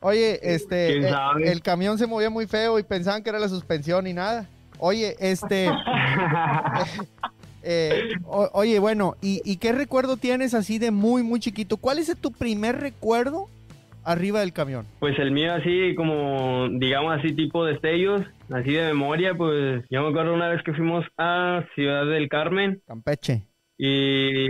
Oye, 0.00 0.38
este, 0.42 1.08
eh, 1.08 1.12
el, 1.44 1.60
camión 1.60 1.98
se 1.98 2.06
movía 2.06 2.30
muy 2.30 2.46
feo 2.46 2.78
y 2.78 2.84
pensaban 2.84 3.22
que 3.22 3.30
era 3.30 3.38
la 3.38 3.48
suspensión 3.48 4.06
y 4.06 4.12
nada. 4.12 4.46
Oye, 4.78 5.16
este, 5.18 5.68
eh, 7.62 8.12
oye, 8.26 8.78
bueno, 8.78 9.16
¿y, 9.20 9.42
¿y, 9.44 9.56
qué 9.56 9.72
recuerdo 9.72 10.16
tienes 10.16 10.54
así 10.54 10.78
de 10.78 10.92
muy, 10.92 11.24
muy 11.24 11.40
chiquito? 11.40 11.78
¿Cuál 11.78 11.98
es 11.98 12.16
tu 12.16 12.30
primer 12.30 12.80
recuerdo 12.80 13.48
arriba 14.04 14.40
del 14.40 14.52
camión? 14.52 14.86
Pues 15.00 15.18
el 15.18 15.30
mío 15.30 15.54
así 15.54 15.94
como, 15.94 16.68
digamos 16.70 17.18
así 17.18 17.34
tipo 17.34 17.64
destellos, 17.64 18.22
así 18.50 18.72
de 18.72 18.86
memoria, 18.86 19.34
pues 19.34 19.84
yo 19.90 20.02
me 20.02 20.08
acuerdo 20.08 20.34
una 20.34 20.48
vez 20.48 20.62
que 20.62 20.72
fuimos 20.72 21.04
a 21.16 21.64
Ciudad 21.74 22.06
del 22.06 22.28
Carmen. 22.28 22.82
Campeche. 22.86 23.46
Y 23.76 24.48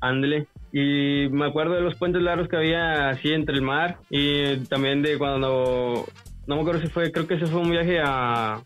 ándele. 0.00 0.46
Y 0.72 1.28
me 1.30 1.46
acuerdo 1.46 1.74
de 1.74 1.80
los 1.80 1.94
puentes 1.94 2.22
largos 2.22 2.48
que 2.48 2.56
había 2.56 3.08
así 3.08 3.32
entre 3.32 3.54
el 3.54 3.62
mar 3.62 3.98
y 4.10 4.58
también 4.66 5.02
de 5.02 5.16
cuando, 5.16 6.06
no 6.46 6.54
me 6.56 6.60
acuerdo 6.60 6.80
si 6.82 6.88
fue, 6.88 7.10
creo 7.10 7.26
que 7.26 7.34
ese 7.34 7.46
fue 7.46 7.60
un 7.60 7.70
viaje 7.70 8.00
a, 8.04 8.60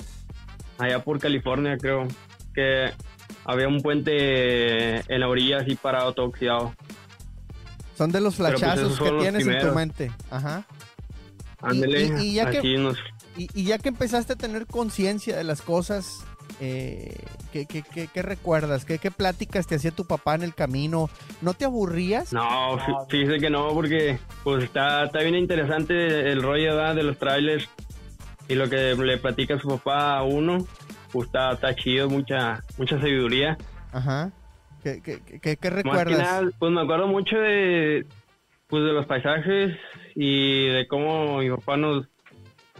allá 0.78 0.98
por 1.04 1.20
California, 1.20 1.76
creo, 1.78 2.08
que 2.54 2.90
había 3.44 3.68
un 3.68 3.80
puente 3.80 4.96
en 5.12 5.20
la 5.20 5.28
orilla 5.28 5.58
así 5.58 5.74
parado 5.76 6.12
todo 6.12 6.26
oxidado. 6.26 6.74
Son 8.02 8.10
de 8.10 8.20
los 8.20 8.34
pues, 8.34 8.50
flachazos 8.50 8.98
que 8.98 9.10
tienes 9.12 9.46
en 9.46 9.60
tu 9.60 9.72
mente. 9.72 10.10
Ajá. 10.28 10.64
y, 11.72 12.34
ya 12.34 12.50
que, 12.50 12.60
y, 13.36 13.64
ya 13.64 13.78
que 13.78 13.90
empezaste 13.90 14.32
a 14.32 14.36
tener 14.36 14.66
conciencia 14.66 15.36
de 15.36 15.44
las 15.44 15.62
cosas, 15.62 16.24
eh, 16.58 17.14
¿qué, 17.52 17.64
qué, 17.64 17.84
qué, 18.12 18.22
recuerdas? 18.22 18.84
¿Qué, 18.84 18.98
¿Qué 18.98 19.12
pláticas 19.12 19.68
te 19.68 19.76
hacía 19.76 19.92
tu 19.92 20.04
papá 20.04 20.34
en 20.34 20.42
el 20.42 20.52
camino? 20.52 21.10
¿No 21.42 21.54
te 21.54 21.64
aburrías? 21.64 22.32
No, 22.32 22.76
fíjese 23.08 23.38
que 23.38 23.50
no, 23.50 23.68
porque 23.72 24.18
pues 24.42 24.64
está, 24.64 25.04
está 25.04 25.20
bien 25.20 25.36
interesante 25.36 26.32
el 26.32 26.42
rollo 26.42 26.76
de 26.92 27.04
los 27.04 27.16
trailers 27.18 27.68
y 28.48 28.56
lo 28.56 28.68
que 28.68 28.96
le 28.96 29.18
platica 29.18 29.60
su 29.60 29.68
papá 29.68 30.18
a 30.18 30.24
uno, 30.24 30.66
pues 31.12 31.26
está, 31.26 31.52
está 31.52 31.72
chido, 31.76 32.10
mucha, 32.10 32.64
mucha 32.78 32.98
sabiduría. 32.98 33.56
Ajá. 33.92 34.32
¿Qué, 34.82 35.00
qué, 35.40 35.56
qué, 35.56 35.70
recuerdas? 35.70 36.44
pues 36.58 36.72
me 36.72 36.80
acuerdo 36.80 37.06
mucho 37.06 37.36
de, 37.36 38.04
pues 38.66 38.82
de 38.84 38.92
los 38.92 39.06
paisajes 39.06 39.76
y 40.14 40.66
de 40.66 40.86
cómo 40.88 41.38
mi 41.38 41.50
papá 41.50 41.76
nos, 41.76 42.08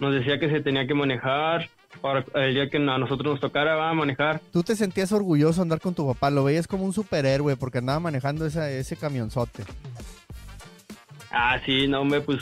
nos 0.01 0.13
decía 0.13 0.39
que 0.39 0.51
se 0.51 0.61
tenía 0.61 0.87
que 0.87 0.95
manejar 0.95 1.69
para 2.01 2.25
el 2.35 2.55
día 2.55 2.69
que 2.69 2.79
a 2.79 2.99
nosotros 2.99 3.33
nos 3.33 3.41
tocara 3.41 3.77
va 3.77 3.91
a 3.91 3.95
manejar. 3.95 4.41
¿Tú 4.53 4.63
te 4.63 4.75
sentías 4.75 5.13
orgulloso 5.13 5.63
andar 5.63 5.81
con 5.81 5.95
tu 5.95 6.07
papá? 6.07 6.31
Lo 6.31 6.45
veías 6.45 6.67
como 6.67 6.85
un 6.85 6.93
superhéroe 6.93 7.57
porque 7.57 7.79
andaba 7.79 8.01
manejando 8.01 8.47
ese 8.47 8.97
camionzote. 8.97 9.65
Ah, 11.31 11.59
sí, 11.65 11.87
no, 11.89 12.01
hombre, 12.01 12.21
pues 12.21 12.41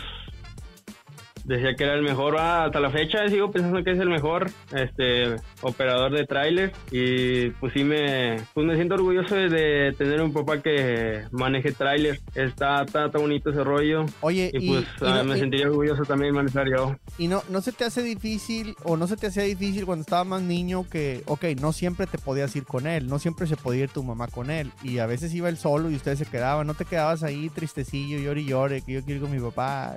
decía 1.51 1.75
que 1.75 1.85
era 1.85 1.95
el 1.95 2.03
mejor, 2.03 2.37
ah, 2.39 2.65
hasta 2.65 2.81
la 2.81 2.91
fecha 2.91 3.29
sigo 3.29 3.51
pensando 3.51 3.83
que 3.83 3.91
es 3.91 3.99
el 3.99 4.09
mejor 4.09 4.51
este 4.73 5.37
operador 5.63 6.13
de 6.13 6.25
tráiler 6.25 6.73
y 6.91 7.51
pues 7.51 7.73
sí 7.73 7.83
me 7.83 8.37
pues 8.55 8.67
me 8.67 8.77
siento 8.77 8.95
orgulloso 8.95 9.35
de, 9.35 9.93
tener 9.99 10.23
un 10.23 10.33
papá 10.33 10.63
que 10.63 11.25
maneje 11.33 11.73
tráiler. 11.73 12.21
Está, 12.35 12.83
está, 12.83 13.09
bonito 13.19 13.51
ese 13.51 13.65
rollo. 13.65 14.07
Oye, 14.21 14.51
y 14.53 14.69
pues 14.69 14.87
ah, 15.03 15.23
me 15.25 15.37
sentiría 15.37 15.67
orgulloso 15.67 16.05
también 16.05 16.35
manejar 16.35 16.69
yo. 16.71 16.97
Y 17.19 17.27
no 17.29 17.43
no 17.49 17.61
se 17.61 17.73
te 17.73 17.85
hace 17.85 18.03
difícil 18.03 18.77
o 18.85 18.97
no 18.97 19.07
se 19.07 19.17
te 19.17 19.27
hacía 19.27 19.43
difícil 19.43 19.85
cuando 19.87 20.03
estabas 20.03 20.27
más 20.27 20.43
niño 20.43 20.89
que 20.89 21.23
ok, 21.27 21.45
no 21.61 21.73
siempre 21.73 22.07
te 22.07 22.19
podías 22.19 22.55
ir 22.55 22.65
con 22.65 22.87
él, 22.87 23.09
no 23.09 23.19
siempre 23.19 23.47
se 23.47 23.57
podía 23.57 23.85
ir 23.85 23.91
tu 23.91 24.03
mamá 24.03 24.29
con 24.29 24.51
él 24.51 24.71
y 24.83 24.99
a 24.99 25.07
veces 25.07 25.35
iba 25.35 25.49
él 25.49 25.57
solo 25.57 25.91
y 25.91 25.97
ustedes 25.97 26.21
se 26.21 26.27
quedaban, 26.27 26.67
no 26.67 26.75
te 26.75 26.85
quedabas 26.85 27.23
ahí 27.25 27.51
tristecillo, 27.51 28.19
llore 28.19 28.41
y 28.43 28.47
llore, 28.47 28.83
que 28.83 28.93
yo 28.93 29.05
quiero 29.05 29.17
ir 29.17 29.23
con 29.23 29.33
mi 29.33 29.41
papá. 29.41 29.97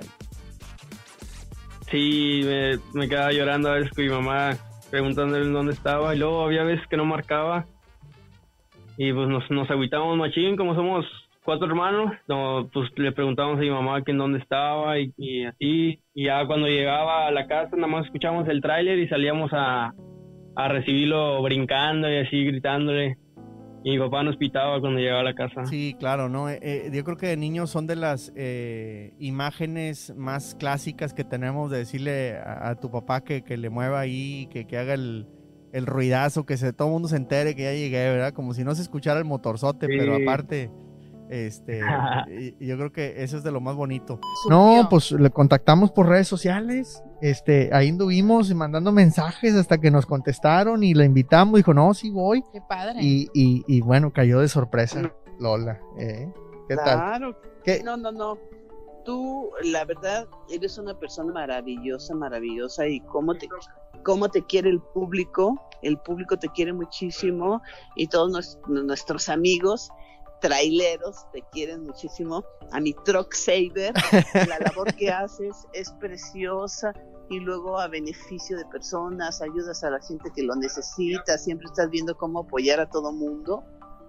Sí, 1.94 2.40
me, 2.92 3.08
quedaba 3.08 3.30
llorando 3.30 3.68
a 3.68 3.74
veces 3.74 3.92
con 3.92 4.04
mi 4.04 4.10
mamá 4.10 4.56
preguntándole 4.90 5.46
dónde 5.46 5.74
estaba 5.74 6.12
y 6.12 6.18
luego 6.18 6.42
había 6.42 6.64
veces 6.64 6.84
que 6.88 6.96
no 6.96 7.04
marcaba. 7.04 7.66
Y 8.98 9.12
pues 9.12 9.28
nos, 9.28 9.48
nos 9.48 9.70
agüitábamos 9.70 10.16
machín 10.16 10.56
como 10.56 10.74
somos 10.74 11.06
cuatro 11.44 11.68
hermanos, 11.68 12.12
no, 12.26 12.68
pues 12.72 12.90
le 12.96 13.12
preguntábamos 13.12 13.58
a 13.58 13.60
mi 13.60 13.70
mamá 13.70 14.02
que 14.02 14.10
en 14.10 14.18
dónde 14.18 14.40
estaba 14.40 14.98
y, 14.98 15.12
y, 15.16 15.44
así. 15.44 16.00
Y 16.14 16.24
ya 16.24 16.44
cuando 16.48 16.66
llegaba 16.66 17.28
a 17.28 17.30
la 17.30 17.46
casa 17.46 17.76
nada 17.76 17.86
más 17.86 18.06
escuchábamos 18.06 18.48
el 18.48 18.60
tráiler 18.60 18.98
y 18.98 19.06
salíamos 19.06 19.52
a, 19.52 19.92
a 20.56 20.68
recibirlo 20.68 21.40
brincando 21.44 22.10
y 22.10 22.16
así 22.16 22.44
gritándole 22.44 23.18
y 23.84 23.90
mi 23.90 23.98
papá 23.98 24.22
nos 24.22 24.38
pitaba 24.38 24.80
cuando 24.80 24.98
llegaba 24.98 25.20
a 25.20 25.24
la 25.24 25.34
casa. 25.34 25.66
Sí, 25.66 25.94
claro, 26.00 26.30
¿no? 26.30 26.48
Eh, 26.48 26.58
eh, 26.62 26.90
yo 26.90 27.04
creo 27.04 27.18
que 27.18 27.26
de 27.26 27.36
niños 27.36 27.68
son 27.68 27.86
de 27.86 27.96
las 27.96 28.32
eh, 28.34 29.12
imágenes 29.18 30.14
más 30.16 30.54
clásicas 30.54 31.12
que 31.12 31.22
tenemos 31.22 31.70
de 31.70 31.78
decirle 31.78 32.38
a, 32.38 32.74
tu 32.76 32.90
papá 32.90 33.22
que, 33.22 33.42
le 33.58 33.68
mueva 33.68 34.00
ahí, 34.00 34.48
que, 34.50 34.66
que 34.66 34.78
haga 34.78 34.94
el, 34.94 35.26
ruidazo, 35.74 36.46
que 36.46 36.56
se, 36.56 36.72
todo 36.72 36.88
el 36.88 36.92
mundo 36.92 37.08
se 37.08 37.16
entere 37.16 37.54
que 37.54 37.64
ya 37.64 37.72
llegué, 37.74 38.08
¿verdad? 38.08 38.32
Como 38.32 38.54
si 38.54 38.64
no 38.64 38.74
se 38.74 38.80
escuchara 38.80 39.18
el 39.18 39.26
motorzote, 39.26 39.86
pero 39.86 40.14
aparte 40.14 40.70
este, 41.34 41.80
yo 42.60 42.76
creo 42.76 42.92
que 42.92 43.24
eso 43.24 43.36
es 43.36 43.42
de 43.42 43.50
lo 43.50 43.60
más 43.60 43.74
bonito. 43.74 44.20
No, 44.48 44.86
pues 44.88 45.10
le 45.10 45.30
contactamos 45.30 45.90
por 45.90 46.08
redes 46.08 46.28
sociales. 46.28 47.02
Este, 47.20 47.70
ahí 47.72 47.88
anduvimos 47.88 48.54
mandando 48.54 48.92
mensajes 48.92 49.56
hasta 49.56 49.78
que 49.78 49.90
nos 49.90 50.06
contestaron 50.06 50.84
y 50.84 50.94
la 50.94 51.04
invitamos. 51.04 51.56
Dijo, 51.56 51.74
no, 51.74 51.92
sí 51.92 52.10
voy. 52.10 52.44
Qué 52.52 52.60
padre. 52.60 53.00
Y, 53.00 53.28
y, 53.34 53.80
bueno, 53.80 54.12
cayó 54.12 54.38
de 54.40 54.48
sorpresa, 54.48 55.12
Lola. 55.40 55.80
¿eh? 55.98 56.32
¿Qué 56.68 56.76
tal? 56.76 57.34
No, 57.84 57.96
no, 57.96 58.12
no. 58.12 58.38
Tú, 59.04 59.50
la 59.64 59.84
verdad, 59.84 60.28
eres 60.48 60.78
una 60.78 60.96
persona 60.96 61.32
maravillosa, 61.32 62.14
maravillosa. 62.14 62.86
Y 62.86 63.00
cómo 63.00 63.34
te, 63.34 63.48
cómo 64.04 64.28
te 64.28 64.44
quiere 64.46 64.70
el 64.70 64.80
público. 64.80 65.60
El 65.82 65.98
público 65.98 66.38
te 66.38 66.48
quiere 66.50 66.72
muchísimo. 66.72 67.60
Y 67.96 68.06
todos 68.06 68.56
nuestros 68.68 69.28
amigos 69.28 69.90
traileros 70.40 71.16
te 71.32 71.42
quieren 71.52 71.84
muchísimo, 71.84 72.44
a 72.70 72.80
mi 72.80 72.92
truck 73.04 73.32
saver, 73.34 73.94
la 74.48 74.58
labor 74.58 74.94
que 74.94 75.10
haces 75.10 75.66
es 75.72 75.90
preciosa 75.92 76.92
y 77.30 77.40
luego 77.40 77.78
a 77.78 77.88
beneficio 77.88 78.56
de 78.56 78.64
personas, 78.66 79.40
ayudas 79.40 79.82
a 79.84 79.90
la 79.90 80.00
gente 80.00 80.30
que 80.34 80.42
lo 80.42 80.54
necesita, 80.56 81.38
siempre 81.38 81.66
estás 81.66 81.88
viendo 81.90 82.16
cómo 82.16 82.40
apoyar 82.40 82.80
a 82.80 82.90
todo 82.90 83.12
mundo, 83.12 83.64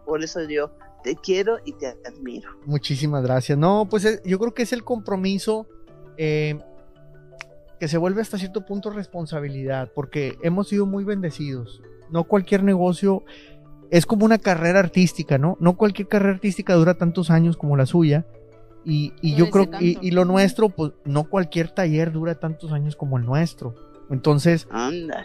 por 0.06 0.24
eso 0.24 0.44
yo 0.44 0.72
te 1.04 1.16
quiero 1.16 1.58
y 1.66 1.74
te 1.74 1.96
admiro. 2.06 2.50
Muchísimas 2.66 3.24
gracias. 3.24 3.58
No, 3.58 3.88
pues 3.90 4.06
eh, 4.06 4.22
yo 4.26 4.40
creo 4.40 4.54
que 4.54 4.64
es 4.64 4.74
el 4.74 4.84
compromiso 4.84 5.68
eh, 6.18 6.60
que 7.80 7.88
se 7.88 7.98
vuelve 7.98 8.22
hasta 8.22 8.38
cierto 8.38 8.66
punto 8.66 8.90
responsabilidad, 8.90 9.92
porque 9.94 10.38
hemos 10.42 10.68
sido 10.68 10.86
muy 10.86 11.04
bendecidos. 11.04 11.82
No 12.10 12.24
cualquier 12.24 12.64
negocio 12.64 13.24
es 13.92 14.06
como 14.06 14.26
una 14.26 14.38
carrera 14.38 14.80
artística, 14.80 15.38
¿no? 15.38 15.58
No 15.60 15.78
cualquier 15.78 16.08
carrera 16.08 16.34
artística 16.34 16.74
dura 16.74 16.96
tantos 16.96 17.30
años 17.30 17.58
como 17.58 17.78
la 17.78 17.86
suya. 17.86 18.26
Y, 18.88 19.14
yo 19.36 19.50
creo 19.50 19.72
que, 19.72 19.98
y, 20.00 20.12
lo 20.12 20.26
nuestro, 20.26 20.70
pues 20.70 20.92
no 21.06 21.24
cualquier 21.24 21.70
taller 21.70 22.12
dura 22.12 22.36
tantos 22.36 22.72
años 22.72 22.96
como 22.96 23.18
el 23.18 23.26
nuestro. 23.26 23.74
Entonces, 24.12 24.68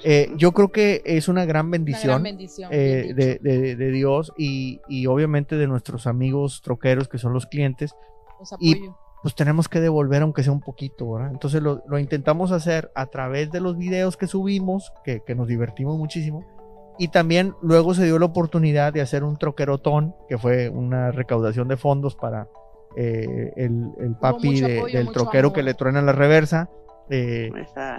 eh, 0.03 0.33
yo 0.39 0.53
creo 0.53 0.73
que 0.73 1.03
es 1.05 1.29
una 1.29 1.45
gran 1.45 1.71
bendición, 1.71 2.25
eh, 2.71 3.13
de, 3.15 3.91
Dios 3.91 4.33
y, 4.39 4.81
obviamente 5.07 5.57
de 5.57 5.67
nuestros 5.67 6.07
amigos 6.07 6.63
troqueros 6.63 7.09
que 7.09 7.19
son 7.19 7.35
los 7.35 7.47
clientes. 7.47 7.95
y 8.59 8.77
pues 9.23 9.35
tenemos 9.35 9.69
que 9.69 9.81
devolver 9.81 10.23
aunque 10.23 10.43
sea 10.43 10.53
un 10.53 10.63
poquito, 10.63 11.13
¿verdad? 11.13 11.31
Entonces 11.31 11.61
lo, 11.61 11.99
intentamos 11.99 12.53
hacer 12.53 12.91
a 12.95 13.05
través 13.05 13.51
de 13.51 13.61
los 13.61 13.77
videos 13.77 14.17
que 14.17 14.27
subimos, 14.27 14.95
que, 15.05 15.21
que 15.27 15.35
nos 15.35 15.47
divertimos 15.47 15.99
muchísimo 15.99 16.47
y 17.01 17.09
también 17.09 17.55
luego 17.63 17.95
se 17.95 18.05
dio 18.05 18.19
la 18.19 18.27
oportunidad 18.27 18.93
de 18.93 19.01
hacer 19.01 19.25
un 19.25 19.39
troquerotón, 19.39 20.15
que 20.29 20.37
fue 20.37 20.69
una 20.69 21.11
recaudación 21.11 21.67
de 21.67 21.79
fondos 21.79 22.15
para 22.15 22.47
eh, 22.95 23.55
el, 23.57 24.17
papi 24.21 24.61
del 24.61 25.11
troquero 25.11 25.51
que 25.51 25.63
le 25.63 25.73
truena 25.73 26.03
la 26.03 26.13
reversa. 26.13 26.69
Eh, 27.13 27.51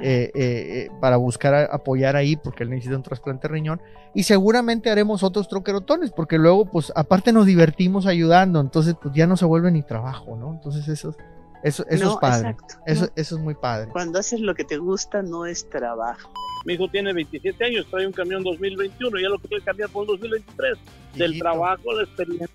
eh, 0.02 0.88
para 1.02 1.18
buscar 1.18 1.68
apoyar 1.70 2.16
ahí 2.16 2.38
porque 2.38 2.64
él 2.64 2.70
necesita 2.70 2.96
un 2.96 3.04
trasplante 3.04 3.48
de 3.48 3.54
riñón. 3.56 3.82
Y 4.14 4.24
seguramente 4.24 4.92
haremos 4.92 5.24
otros 5.24 5.50
troquerotones 5.50 6.12
porque 6.12 6.38
luego 6.38 6.66
pues 6.66 6.94
aparte 6.96 7.34
nos 7.34 7.46
divertimos 7.46 8.06
ayudando 8.06 8.62
entonces 8.62 8.96
pues 9.02 9.14
ya 9.14 9.28
no 9.28 9.36
se 9.36 9.44
vuelve 9.44 9.70
ni 9.70 9.84
trabajo 9.84 10.38
no 10.38 10.54
entonces 10.54 10.88
eso 10.88 11.14
eso, 11.62 11.86
eso 11.90 12.12
es 12.12 12.18
padre. 12.22 12.56
eso, 12.86 13.10
eso 13.18 13.36
es 13.36 13.42
muy 13.42 13.56
padre. 13.56 13.92
Cuando 13.92 14.18
haces 14.18 14.40
lo 14.40 14.56
que 14.56 14.64
te 14.64 14.78
gusta 14.78 15.22
no 15.22 15.46
es 15.46 15.70
trabajo 15.70 16.32
mi 16.66 16.74
hijo 16.74 16.88
tiene 16.88 17.14
27 17.14 17.64
años, 17.66 17.88
trae 17.90 18.06
un 18.06 18.14
camión 18.14 18.44
2021, 18.44 19.20
ya 19.20 19.30
lo 19.30 19.40
quiere 19.40 19.64
cambiar 19.64 19.90
por 19.90 20.02
un 20.02 20.08
2023. 20.08 20.78
Del 21.16 21.40
trabajo, 21.40 21.94
la 21.94 22.04
experiencia, 22.04 22.48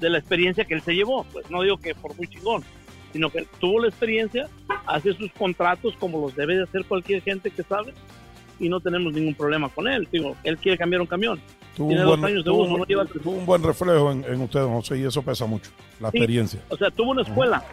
de 0.00 0.10
la 0.10 0.18
experiencia 0.18 0.64
que 0.64 0.74
él 0.74 0.82
se 0.82 0.94
llevó. 0.94 1.24
Pues 1.32 1.50
no 1.50 1.62
digo 1.62 1.76
que 1.78 1.94
por 1.94 2.16
muy 2.16 2.28
chingón, 2.28 2.62
sino 3.12 3.30
que 3.30 3.46
tuvo 3.58 3.80
la 3.80 3.88
experiencia, 3.88 4.48
hace 4.86 5.14
sus 5.14 5.32
contratos 5.32 5.94
como 5.98 6.20
los 6.20 6.36
debe 6.36 6.56
de 6.56 6.64
hacer 6.64 6.84
cualquier 6.84 7.22
gente 7.22 7.50
que 7.50 7.62
sabe 7.62 7.94
y 8.58 8.68
no 8.68 8.80
tenemos 8.80 9.12
ningún 9.12 9.34
problema 9.34 9.68
con 9.68 9.88
él. 9.88 10.06
Digo, 10.12 10.36
él 10.44 10.58
quiere 10.58 10.78
cambiar 10.78 11.00
un 11.00 11.06
camión. 11.06 11.40
Tiene 11.74 12.02
dos 12.02 12.22
años 12.22 12.44
de 12.44 12.50
uso, 12.50 12.76
no 12.76 12.84
lleva... 12.84 13.06
Tuvo 13.06 13.30
un 13.30 13.46
buen 13.46 13.62
reflejo 13.62 14.12
en, 14.12 14.24
en 14.24 14.40
usted, 14.42 14.62
José, 14.62 14.98
y 14.98 15.04
eso 15.04 15.22
pesa 15.22 15.46
mucho, 15.46 15.70
la 15.98 16.08
experiencia. 16.08 16.60
O 16.68 16.76
sea, 16.76 16.90
tuvo 16.90 17.12
una 17.12 17.22
escuela. 17.22 17.64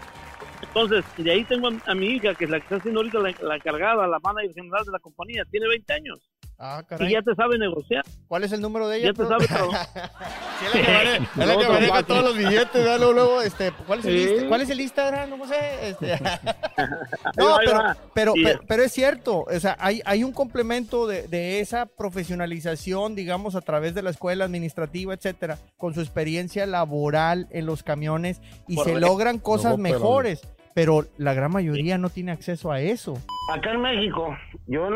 Entonces, 0.62 1.06
de 1.18 1.32
ahí 1.32 1.44
tengo 1.46 1.70
a, 1.86 1.96
mi 1.96 2.08
hija, 2.08 2.34
que 2.36 2.46
es 2.46 2.50
la 2.50 2.58
que 2.60 2.64
está 2.64 2.78
haciendo 2.78 3.00
ahorita 3.00 3.20
la, 3.20 3.34
la 3.42 3.56
encargada, 3.56 4.08
la 4.08 4.20
manager 4.20 4.54
general 4.54 4.86
de 4.86 4.92
la 4.92 5.00
compañía. 5.00 5.44
Tiene 5.50 5.68
20 5.68 5.94
años. 5.94 6.20
Ah, 6.60 6.84
y 7.00 7.12
ya 7.12 7.22
te 7.22 7.36
sabe 7.36 7.60
negociar. 7.60 8.04
¿Cuál 8.28 8.44
es 8.44 8.52
el 8.52 8.62
número 8.62 8.88
de 8.88 8.98
ella? 8.98 9.08
Ya 9.08 9.14
te 9.14 9.28
sabe 9.28 9.46
sí, 10.72 10.80
es 10.80 11.48
la 11.48 11.56
que 11.56 11.68
maneja, 11.68 12.02
todos 12.02 12.24
los 12.24 12.36
billetes. 12.36 12.84
Luego, 12.84 13.14
luego, 13.14 13.42
este, 13.44 13.72
¿cuál, 13.86 14.00
es 14.00 14.06
el 14.06 14.48
¿Cuál 14.48 14.62
es 14.62 14.70
el 14.72 14.82
Instagram? 14.82 15.38
No 15.38 15.48
sé. 15.48 15.90
Este. 15.90 16.18
no, 17.38 17.58
pero, 17.64 17.82
pero, 18.16 18.34
pero, 18.68 18.84
es 18.84 18.92
cierto. 18.92 19.42
O 19.42 19.60
sea, 19.60 19.78
hay, 19.80 20.02
hay 20.04 20.24
un 20.24 20.32
complemento 20.32 21.06
de, 21.06 21.28
de, 21.28 21.60
esa 21.60 21.86
profesionalización, 21.86 23.14
digamos, 23.14 23.54
a 23.56 23.62
través 23.62 23.94
de 23.94 24.02
la 24.02 24.10
escuela 24.10 24.46
administrativa, 24.46 25.14
etcétera, 25.14 25.60
con 25.78 25.94
su 25.94 26.02
experiencia 26.02 26.66
laboral 26.66 27.48
en 27.52 27.68
los 27.68 27.84
camiones 27.84 28.42
y 28.68 28.78
se 28.78 29.00
logran 29.00 29.38
cosas 29.38 29.78
mejores. 29.78 30.42
Pero 30.74 31.06
la 31.18 31.36
gran 31.36 31.52
mayoría 31.52 32.00
no 32.00 32.10
tiene 32.10 32.32
acceso 32.32 32.72
a 32.72 32.82
eso. 32.82 33.16
Acá 33.52 33.72
en 33.72 33.82
México, 33.82 34.36
yo 34.68 34.90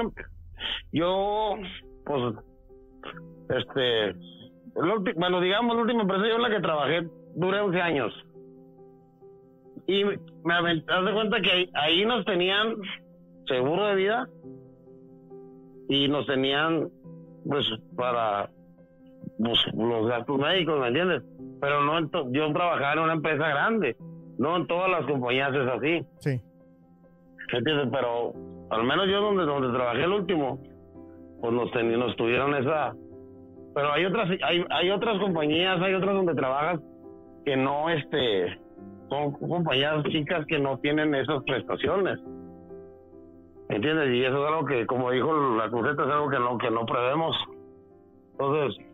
yo, 0.91 1.58
pues, 2.06 2.36
este, 3.50 4.15
bueno, 5.15 5.41
digamos, 5.41 5.75
la 5.75 5.82
última 5.82 6.01
empresa 6.03 6.27
yo 6.27 6.36
en 6.36 6.41
la 6.41 6.50
que 6.50 6.62
trabajé 6.62 7.08
duré 7.36 7.60
11 7.60 7.82
años. 7.82 8.13
Y 9.88 10.03
me 10.06 10.53
aventé 10.53 10.94
de 10.94 11.13
cuenta 11.13 11.41
que 11.41 11.70
ahí, 11.74 12.06
nos 12.06 12.25
tenían 12.25 12.75
seguro 13.48 13.88
de 13.88 13.96
vida 13.96 14.30
y 15.89 16.08
nos 16.08 16.25
tenían, 16.27 16.89
pues, 17.48 17.65
para 17.96 18.50
pues, 19.38 19.60
los 19.74 20.08
gastos 20.08 20.39
médicos, 20.39 20.80
¿me 20.80 20.88
entiendes? 20.88 21.24
Pero 21.60 21.84
no, 21.84 22.32
yo 22.32 22.53
trabajaba 22.53 22.94
en 22.94 23.00
una 23.00 23.13
empresa 23.13 23.48
grande, 23.48 23.98
no 24.38 24.56
en 24.56 24.68
todas 24.68 24.89
las 24.89 25.06
compañías 25.06 25.53
es 25.53 25.68
así. 25.68 26.06
Sí. 26.20 26.41
¿Entiendes? 27.53 27.89
Pero 27.91 28.34
al 28.72 28.84
menos 28.86 29.08
yo 29.08 29.22
donde, 29.22 29.46
donde 29.46 29.78
trabajé 29.78 30.04
el 30.04 30.13
último, 30.13 30.60
pues 31.42 31.54
nos, 31.54 31.72
nos 31.74 32.16
tuvieron 32.16 32.56
esa... 32.56 32.94
Pero 33.75 33.92
hay 33.92 34.06
otras, 34.06 34.30
hay, 34.44 34.66
hay 34.70 34.90
otras 34.90 35.20
compañías, 35.20 35.82
hay 35.82 35.94
otras 35.94 36.16
donde 36.16 36.34
trabajas 36.34 36.80
que 37.46 37.56
no, 37.58 37.90
este, 37.90 38.60
son 39.10 39.34
compañías 39.34 40.04
chicas 40.06 40.46
que 40.48 40.58
no 40.58 40.78
tienen 40.80 41.13
esas 41.16 41.44
prestaciones. 41.44 42.20
¿Entiendes? 43.70 44.13
Y 44.13 44.24
eso 44.24 44.42
es 44.42 44.51
algo 44.51 44.66
que, 44.66 44.86
como 44.86 45.12
dijo 45.12 45.34
la 45.58 45.70
cruceta, 45.70 46.04
es 46.04 46.10
algo 46.10 46.30
que 46.30 46.40
no, 46.40 46.58
que 46.58 46.72
no 46.72 46.86
prevemos. 46.86 47.36
Entonces, 48.34 48.86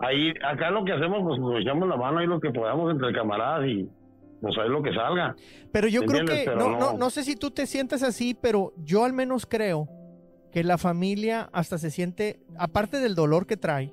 ahí, 0.00 0.32
acá 0.44 0.70
lo 0.70 0.84
que 0.84 0.92
hacemos, 0.92 1.20
pues 1.22 1.40
nos 1.40 1.60
echamos 1.60 1.88
la 1.88 1.96
mano 1.96 2.22
y 2.22 2.26
lo 2.26 2.40
que 2.40 2.50
podamos 2.50 2.92
entre 2.92 3.12
camaradas 3.12 3.66
y 3.66 3.88
pues 4.44 4.56
es 4.58 4.70
lo 4.70 4.82
que 4.82 4.92
salga. 4.92 5.34
Pero 5.72 5.88
yo 5.88 6.02
creo 6.02 6.24
que, 6.24 6.46
no, 6.46 6.78
no, 6.78 6.92
no 6.92 7.10
sé 7.10 7.24
si 7.24 7.36
tú 7.36 7.50
te 7.50 7.66
sientes 7.66 8.02
así, 8.02 8.34
pero 8.34 8.72
yo 8.76 9.04
al 9.04 9.12
menos 9.12 9.46
creo 9.46 9.88
que 10.52 10.62
la 10.62 10.78
familia 10.78 11.48
hasta 11.52 11.78
se 11.78 11.90
siente, 11.90 12.40
aparte 12.56 13.00
del 13.00 13.14
dolor 13.14 13.46
que 13.46 13.56
trae, 13.56 13.92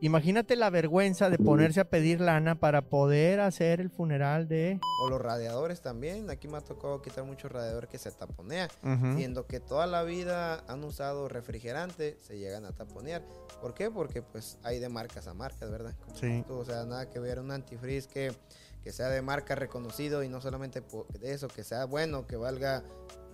Imagínate 0.00 0.54
la 0.54 0.70
vergüenza 0.70 1.28
de 1.28 1.38
ponerse 1.38 1.80
a 1.80 1.90
pedir 1.90 2.20
lana 2.20 2.54
para 2.54 2.82
poder 2.82 3.40
hacer 3.40 3.80
el 3.80 3.90
funeral 3.90 4.46
de... 4.46 4.78
O 5.02 5.10
los 5.10 5.20
radiadores 5.20 5.80
también. 5.80 6.30
Aquí 6.30 6.46
me 6.46 6.58
ha 6.58 6.60
tocado 6.60 7.02
quitar 7.02 7.24
muchos 7.24 7.50
radiadores 7.50 7.90
que 7.90 7.98
se 7.98 8.12
taponean. 8.12 8.68
Siendo 9.16 9.46
que 9.46 9.58
toda 9.58 9.86
la 9.86 10.04
vida 10.04 10.62
han 10.68 10.84
usado 10.84 11.28
refrigerante, 11.28 12.16
se 12.20 12.38
llegan 12.38 12.64
a 12.64 12.72
taponear. 12.72 13.24
¿Por 13.60 13.74
qué? 13.74 13.90
Porque 13.90 14.22
pues 14.22 14.58
hay 14.62 14.78
de 14.78 14.88
marcas 14.88 15.26
a 15.26 15.34
marcas, 15.34 15.68
¿verdad? 15.68 15.94
sí. 16.14 16.44
o 16.48 16.64
sea, 16.64 16.84
nada 16.84 17.10
que 17.10 17.18
ver 17.18 17.40
un 17.40 17.50
antifreeze 17.50 18.08
que, 18.08 18.32
que 18.88 18.92
sea 18.94 19.10
de 19.10 19.20
marca 19.20 19.54
reconocido 19.54 20.22
y 20.22 20.30
no 20.30 20.40
solamente 20.40 20.82
de 21.20 21.34
eso, 21.34 21.46
que 21.48 21.62
sea 21.62 21.84
bueno, 21.84 22.26
que 22.26 22.36
valga, 22.36 22.82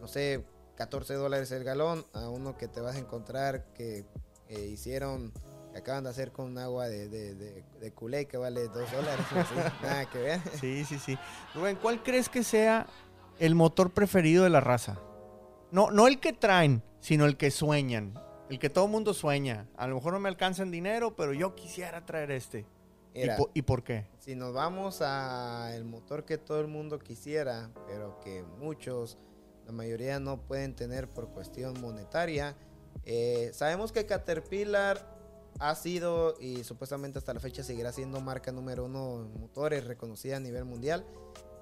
no 0.00 0.08
sé, 0.08 0.44
14 0.74 1.14
dólares 1.14 1.52
el 1.52 1.62
galón, 1.62 2.04
a 2.12 2.28
uno 2.28 2.58
que 2.58 2.66
te 2.66 2.80
vas 2.80 2.96
a 2.96 2.98
encontrar 2.98 3.64
que 3.72 4.04
eh, 4.48 4.66
hicieron 4.66 5.32
acaban 5.76 6.02
de 6.02 6.10
hacer 6.10 6.32
con 6.32 6.58
agua 6.58 6.88
de, 6.88 7.08
de, 7.08 7.36
de, 7.36 7.92
culé 7.92 8.26
que 8.26 8.36
vale 8.36 8.66
dos 8.66 8.90
dólares. 8.90 9.24
nada 9.82 10.10
que 10.10 10.18
ver. 10.18 10.40
Sí, 10.60 10.84
sí, 10.84 10.98
sí. 10.98 11.16
Rubén, 11.54 11.78
¿cuál 11.80 12.02
crees 12.02 12.28
que 12.28 12.42
sea 12.42 12.88
el 13.38 13.54
motor 13.54 13.92
preferido 13.92 14.42
de 14.42 14.50
la 14.50 14.58
raza? 14.58 14.98
No, 15.70 15.92
no 15.92 16.08
el 16.08 16.18
que 16.18 16.32
traen, 16.32 16.82
sino 16.98 17.26
el 17.26 17.36
que 17.36 17.52
sueñan. 17.52 18.20
El 18.50 18.58
que 18.58 18.70
todo 18.70 18.88
mundo 18.88 19.14
sueña. 19.14 19.68
A 19.76 19.86
lo 19.86 19.94
mejor 19.94 20.14
no 20.14 20.18
me 20.18 20.28
alcanza 20.28 20.64
en 20.64 20.72
dinero, 20.72 21.14
pero 21.14 21.32
yo 21.32 21.54
quisiera 21.54 22.04
traer 22.04 22.32
este. 22.32 22.66
¿Y, 23.14 23.62
por 23.62 23.84
qué? 23.84 24.06
Si 24.18 24.34
nos 24.34 24.52
vamos 24.52 25.00
a 25.00 25.70
el 25.74 25.84
motor 25.84 26.24
que 26.24 26.36
todo 26.36 26.60
el 26.60 26.66
mundo 26.66 26.98
quisiera, 26.98 27.70
pero 27.86 28.18
que 28.20 28.42
muchos, 28.58 29.18
la 29.66 29.72
mayoría 29.72 30.18
no 30.18 30.40
pueden 30.40 30.74
tener 30.74 31.08
por 31.08 31.28
cuestión 31.28 31.80
monetaria, 31.80 32.56
eh, 33.04 33.50
sabemos 33.52 33.92
que 33.92 34.04
Caterpillar 34.06 35.14
ha 35.60 35.74
sido 35.76 36.34
y 36.40 36.64
supuestamente 36.64 37.18
hasta 37.18 37.32
la 37.32 37.38
fecha 37.38 37.62
seguirá 37.62 37.92
siendo 37.92 38.20
marca 38.20 38.50
número 38.50 38.86
uno 38.86 39.22
en 39.22 39.40
motores 39.40 39.84
reconocida 39.86 40.38
a 40.38 40.40
nivel 40.40 40.64
mundial. 40.64 41.04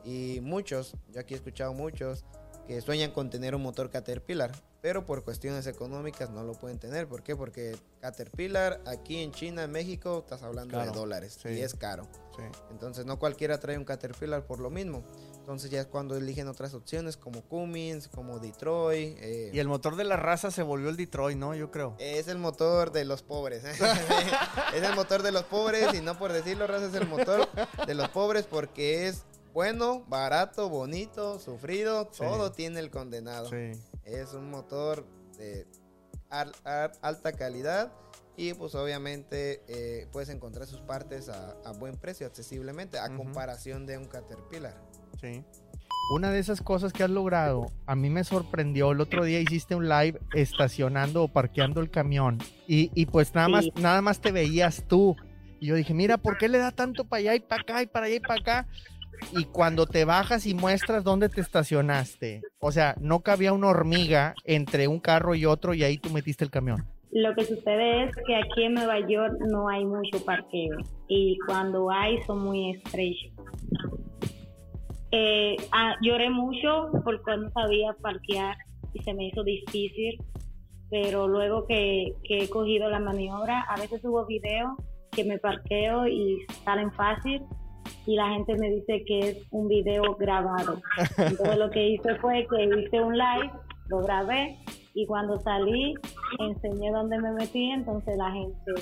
Y 0.04 0.40
muchos, 0.40 0.96
yo 1.12 1.20
aquí 1.20 1.34
he 1.34 1.36
escuchado 1.36 1.74
muchos, 1.74 2.24
que 2.66 2.80
sueñan 2.80 3.10
con 3.10 3.28
tener 3.28 3.54
un 3.54 3.62
motor 3.62 3.90
Caterpillar, 3.90 4.52
pero 4.82 5.06
por 5.06 5.22
cuestiones 5.22 5.68
económicas 5.68 6.28
no 6.30 6.42
lo 6.42 6.54
pueden 6.54 6.78
tener. 6.78 7.06
¿Por 7.06 7.22
qué? 7.22 7.36
Porque 7.36 7.76
Caterpillar 8.00 8.80
aquí 8.84 9.22
en 9.22 9.30
China, 9.30 9.62
en 9.62 9.70
México, 9.70 10.18
estás 10.24 10.42
hablando 10.42 10.76
de 10.76 10.90
dólares 10.90 11.38
y 11.44 11.60
es 11.60 11.74
caro. 11.74 12.08
Entonces 12.70 13.06
no 13.06 13.18
cualquiera 13.18 13.60
trae 13.60 13.78
un 13.78 13.84
Caterpillar 13.84 14.44
por 14.44 14.58
lo 14.58 14.70
mismo. 14.70 15.04
Entonces 15.38 15.70
ya 15.70 15.80
es 15.80 15.86
cuando 15.86 16.16
eligen 16.16 16.48
otras 16.48 16.74
opciones 16.74 17.16
como 17.16 17.42
Cummins, 17.42 18.08
como 18.08 18.40
Detroit. 18.40 19.16
Eh, 19.20 19.50
y 19.52 19.58
el 19.60 19.68
motor 19.68 19.94
de 19.94 20.04
la 20.04 20.16
raza 20.16 20.50
se 20.50 20.62
volvió 20.62 20.88
el 20.88 20.96
Detroit, 20.96 21.38
¿no? 21.38 21.54
Yo 21.54 21.70
creo. 21.70 21.94
Es 21.98 22.26
el 22.26 22.38
motor 22.38 22.90
de 22.90 23.04
los 23.04 23.22
pobres. 23.22 23.62
es 24.74 24.82
el 24.82 24.94
motor 24.96 25.22
de 25.22 25.30
los 25.30 25.44
pobres 25.44 25.94
y 25.94 26.00
no 26.00 26.18
por 26.18 26.32
decirlo, 26.32 26.66
raza, 26.66 26.86
es 26.86 26.94
el 26.94 27.06
motor 27.06 27.48
de 27.86 27.94
los 27.94 28.08
pobres 28.08 28.46
porque 28.46 29.06
es 29.06 29.24
bueno, 29.52 30.04
barato, 30.08 30.68
bonito, 30.68 31.38
sufrido, 31.38 32.06
todo 32.06 32.52
tiene 32.52 32.80
el 32.80 32.90
condenado. 32.90 33.50
Es 34.04 34.32
un 34.34 34.50
motor 34.50 35.06
de 35.36 35.66
alta 36.30 37.32
calidad 37.32 37.92
y 38.36 38.54
pues 38.54 38.74
obviamente 38.74 39.62
eh, 39.68 40.06
puedes 40.10 40.30
encontrar 40.30 40.66
sus 40.66 40.80
partes 40.80 41.28
a, 41.28 41.72
buen 41.78 41.96
precio, 41.96 42.26
accesiblemente, 42.26 42.98
a 42.98 43.14
comparación 43.14 43.86
de 43.86 43.98
un 43.98 44.06
Caterpillar. 44.06 44.74
Sí. 45.20 45.44
Una 46.14 46.30
de 46.30 46.40
esas 46.40 46.60
cosas 46.60 46.92
que 46.92 47.04
has 47.04 47.10
logrado, 47.10 47.66
a 47.86 47.94
mí 47.94 48.10
me 48.10 48.24
sorprendió. 48.24 48.92
El 48.92 49.00
otro 49.00 49.24
día 49.24 49.40
hiciste 49.40 49.74
un 49.74 49.88
live 49.88 50.18
estacionando 50.34 51.24
o 51.24 51.28
parqueando 51.28 51.80
el 51.80 51.90
camión 51.90 52.38
y, 52.66 52.90
y 52.94 53.06
pues 53.06 53.34
nada 53.34 53.48
más, 53.48 53.66
nada 53.76 54.00
más 54.02 54.20
te 54.20 54.32
veías 54.32 54.84
tú. 54.88 55.14
Y 55.60 55.66
yo 55.66 55.76
dije, 55.76 55.94
mira, 55.94 56.18
¿por 56.18 56.38
qué 56.38 56.48
le 56.48 56.58
da 56.58 56.72
tanto 56.72 57.04
para 57.04 57.20
allá 57.20 57.34
y 57.36 57.40
para 57.40 57.62
acá 57.62 57.82
y 57.82 57.86
para 57.86 58.06
allá 58.06 58.16
y 58.16 58.20
para 58.20 58.40
acá? 58.40 58.68
Y 59.32 59.44
cuando 59.44 59.86
te 59.86 60.04
bajas 60.04 60.46
y 60.46 60.54
muestras 60.54 61.04
dónde 61.04 61.28
te 61.28 61.40
estacionaste, 61.40 62.42
o 62.58 62.72
sea, 62.72 62.94
no 63.00 63.20
cabía 63.20 63.52
una 63.52 63.68
hormiga 63.68 64.34
entre 64.44 64.88
un 64.88 65.00
carro 65.00 65.34
y 65.34 65.46
otro 65.46 65.74
y 65.74 65.84
ahí 65.84 65.98
tú 65.98 66.10
metiste 66.10 66.44
el 66.44 66.50
camión. 66.50 66.84
Lo 67.12 67.34
que 67.34 67.44
sucede 67.44 68.04
es 68.04 68.16
que 68.26 68.36
aquí 68.36 68.64
en 68.64 68.74
Nueva 68.74 68.98
York 69.06 69.34
no 69.50 69.68
hay 69.68 69.84
mucho 69.84 70.24
parqueo 70.24 70.78
y 71.08 71.36
cuando 71.46 71.90
hay 71.90 72.20
son 72.22 72.42
muy 72.42 72.70
estrechos. 72.70 73.32
Eh, 75.10 75.56
ah, 75.72 75.94
lloré 76.00 76.30
mucho 76.30 76.90
porque 77.04 77.36
no 77.36 77.50
sabía 77.50 77.94
parquear 78.00 78.56
y 78.94 79.02
se 79.02 79.12
me 79.12 79.26
hizo 79.26 79.44
difícil, 79.44 80.18
pero 80.90 81.28
luego 81.28 81.66
que, 81.66 82.14
he 82.24 82.48
cogido 82.48 82.88
la 82.88 82.98
maniobra, 82.98 83.60
a 83.68 83.78
veces 83.78 84.00
subo 84.00 84.24
videos 84.24 84.70
que 85.10 85.24
me 85.24 85.38
parqueo 85.38 86.06
y 86.06 86.38
salen 86.64 86.90
fácil 86.92 87.42
y 88.06 88.16
la 88.16 88.30
gente 88.30 88.56
me 88.56 88.70
dice 88.70 89.04
que 89.04 89.18
es 89.20 89.38
un 89.50 89.68
video 89.68 90.14
grabado. 90.16 90.80
Entonces 91.18 91.56
lo 91.56 91.70
que 91.70 91.88
hice 91.88 92.14
fue 92.16 92.46
que 92.48 92.64
hice 92.64 93.00
un 93.00 93.16
live, 93.16 93.50
lo 93.88 94.00
grabé 94.00 94.58
y 94.94 95.06
cuando 95.06 95.38
salí 95.40 95.94
enseñé 96.38 96.90
dónde 96.90 97.18
me 97.18 97.32
metí, 97.32 97.70
entonces 97.70 98.16
la 98.16 98.30
gente, 98.30 98.72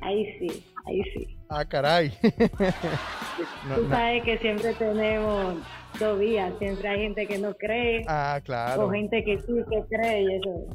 ahí 0.00 0.26
sí, 0.38 0.64
ahí 0.86 1.02
sí. 1.14 1.38
Ah, 1.50 1.64
caray. 1.64 2.10
Tú 3.74 3.88
sabes 3.88 4.22
que 4.24 4.38
siempre 4.38 4.74
tenemos 4.74 5.56
dos 5.98 6.18
vías, 6.18 6.52
siempre 6.58 6.88
hay 6.88 7.00
gente 7.00 7.26
que 7.26 7.38
no 7.38 7.54
cree. 7.54 8.04
Ah, 8.08 8.40
claro. 8.42 8.86
O 8.86 8.90
gente 8.90 9.24
que 9.24 9.38
sí, 9.40 9.52
que 9.70 9.82
cree 9.88 10.22
y 10.22 10.34
eso. 10.34 10.66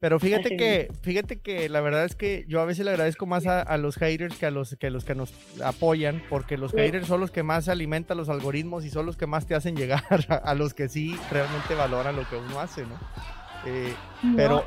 Pero 0.00 0.18
fíjate 0.20 0.56
que, 0.56 0.88
fíjate 1.02 1.40
que 1.40 1.68
la 1.68 1.80
verdad 1.80 2.04
es 2.04 2.16
que 2.16 2.44
yo 2.48 2.60
a 2.60 2.64
veces 2.64 2.84
le 2.84 2.90
agradezco 2.90 3.26
más 3.26 3.46
a, 3.46 3.76
los 3.76 3.96
haters 3.96 4.36
que 4.36 4.46
a 4.46 4.50
los 4.50 4.76
que 4.76 4.90
los 4.90 5.04
que 5.04 5.14
nos 5.14 5.32
apoyan, 5.62 6.22
porque 6.28 6.56
los 6.56 6.72
haters 6.72 7.06
son 7.06 7.20
los 7.20 7.30
que 7.30 7.42
más 7.42 7.68
alimentan 7.68 8.16
los 8.16 8.28
algoritmos 8.28 8.84
y 8.84 8.90
son 8.90 9.06
los 9.06 9.16
que 9.16 9.26
más 9.26 9.46
te 9.46 9.54
hacen 9.54 9.76
llegar 9.76 10.02
a 10.44 10.54
los 10.54 10.74
que 10.74 10.88
sí 10.88 11.16
realmente 11.30 11.74
valoran 11.74 12.16
lo 12.16 12.28
que 12.28 12.36
uno 12.36 12.58
hace, 12.58 12.82
¿no? 12.82 12.98
Eh, 13.66 13.94
pero... 14.36 14.64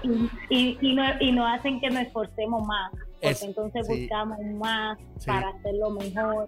y, 0.50 0.78
y, 0.82 0.94
no, 0.94 1.04
y 1.20 1.32
no 1.32 1.48
hacen 1.48 1.80
que 1.80 1.90
nos 1.90 2.04
esforcemos 2.04 2.66
más, 2.66 2.92
porque 3.22 3.46
entonces 3.46 3.88
buscamos 3.88 4.38
más 4.56 4.98
para 5.26 5.50
hacerlo 5.50 5.92
mejor 5.92 6.48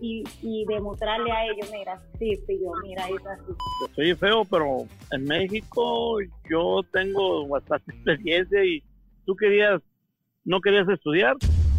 y, 0.00 0.24
y, 0.42 0.64
demostrarle 0.66 1.32
a 1.32 1.46
ellos, 1.46 1.68
mira, 1.72 2.00
sí, 2.18 2.36
sí, 2.46 2.58
yo, 2.62 2.72
mira, 2.82 3.08
es 3.08 3.26
así. 3.26 3.52
soy 3.94 4.14
feo, 4.14 4.44
pero 4.44 4.86
en 5.10 5.24
México 5.24 6.18
yo 6.48 6.82
tengo 6.92 7.48
bastante 7.48 7.92
experiencia 7.94 8.64
y 8.64 8.82
tú 9.24 9.34
querías, 9.34 9.80
no 10.44 10.60
querías 10.60 10.88
estudiar, 10.88 11.36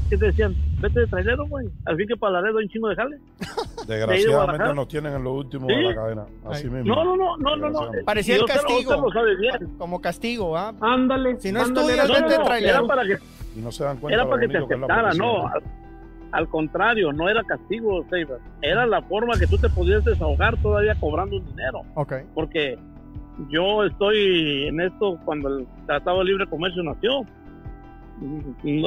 ¿qué 0.09 0.17
te 0.17 0.25
decían? 0.25 0.55
Vete 0.79 1.01
de 1.01 1.07
trailero, 1.07 1.47
güey. 1.47 1.69
Al 1.85 1.95
fin 1.95 2.07
que 2.07 2.17
para 2.17 2.41
la 2.41 2.47
hay 2.49 2.55
un 2.55 2.69
chingo 2.69 2.89
de 2.89 2.95
jale. 2.95 3.17
Desgraciadamente 3.87 4.73
nos 4.73 4.87
tienen 4.87 5.13
en 5.13 5.23
lo 5.23 5.33
último 5.33 5.67
de 5.67 5.81
la 5.81 5.95
cadena. 5.95 6.25
Así 6.45 6.69
mismo. 6.69 6.95
No, 6.95 7.03
no, 7.03 7.15
no, 7.15 7.37
no, 7.37 7.55
no. 7.55 7.69
no. 7.69 7.91
Parecía 8.05 8.35
el 8.35 8.45
castigo. 8.45 9.05
Como 9.77 10.01
castigo, 10.01 10.57
¿ah? 10.57 10.73
Ándale. 10.81 11.39
Si 11.39 11.51
no 11.51 11.61
estudias, 11.61 12.07
vete 12.07 12.43
trailero. 12.43 12.79
Era 12.79 12.87
para 12.87 13.03
que, 13.03 13.17
y 13.55 13.59
no 13.59 13.71
se 13.71 13.83
dan 13.83 13.97
cuenta 13.97 14.21
era 14.21 14.29
para 14.29 14.41
que 14.41 14.47
te 14.47 14.57
aceptara, 14.57 15.13
no. 15.13 15.49
Al, 16.31 16.47
contrario, 16.47 17.13
no 17.13 17.29
era 17.29 17.43
castigo, 17.43 18.03
Saber. 18.09 18.39
Era 18.61 18.87
la 18.87 19.03
forma 19.03 19.37
que 19.37 19.45
tú 19.45 19.57
te 19.59 19.69
podías 19.69 20.03
desahogar 20.03 20.57
todavía 20.57 20.95
cobrando 20.99 21.37
un 21.37 21.45
dinero. 21.45 21.83
Ok. 21.93 22.13
Porque 22.33 22.79
yo 23.49 23.83
estoy 23.83 24.67
en 24.67 24.81
esto 24.81 25.19
cuando 25.25 25.49
el 25.49 25.67
Tratado 25.85 26.19
de 26.19 26.25
Libre 26.25 26.47
Comercio 26.47 26.81
nació 26.81 27.23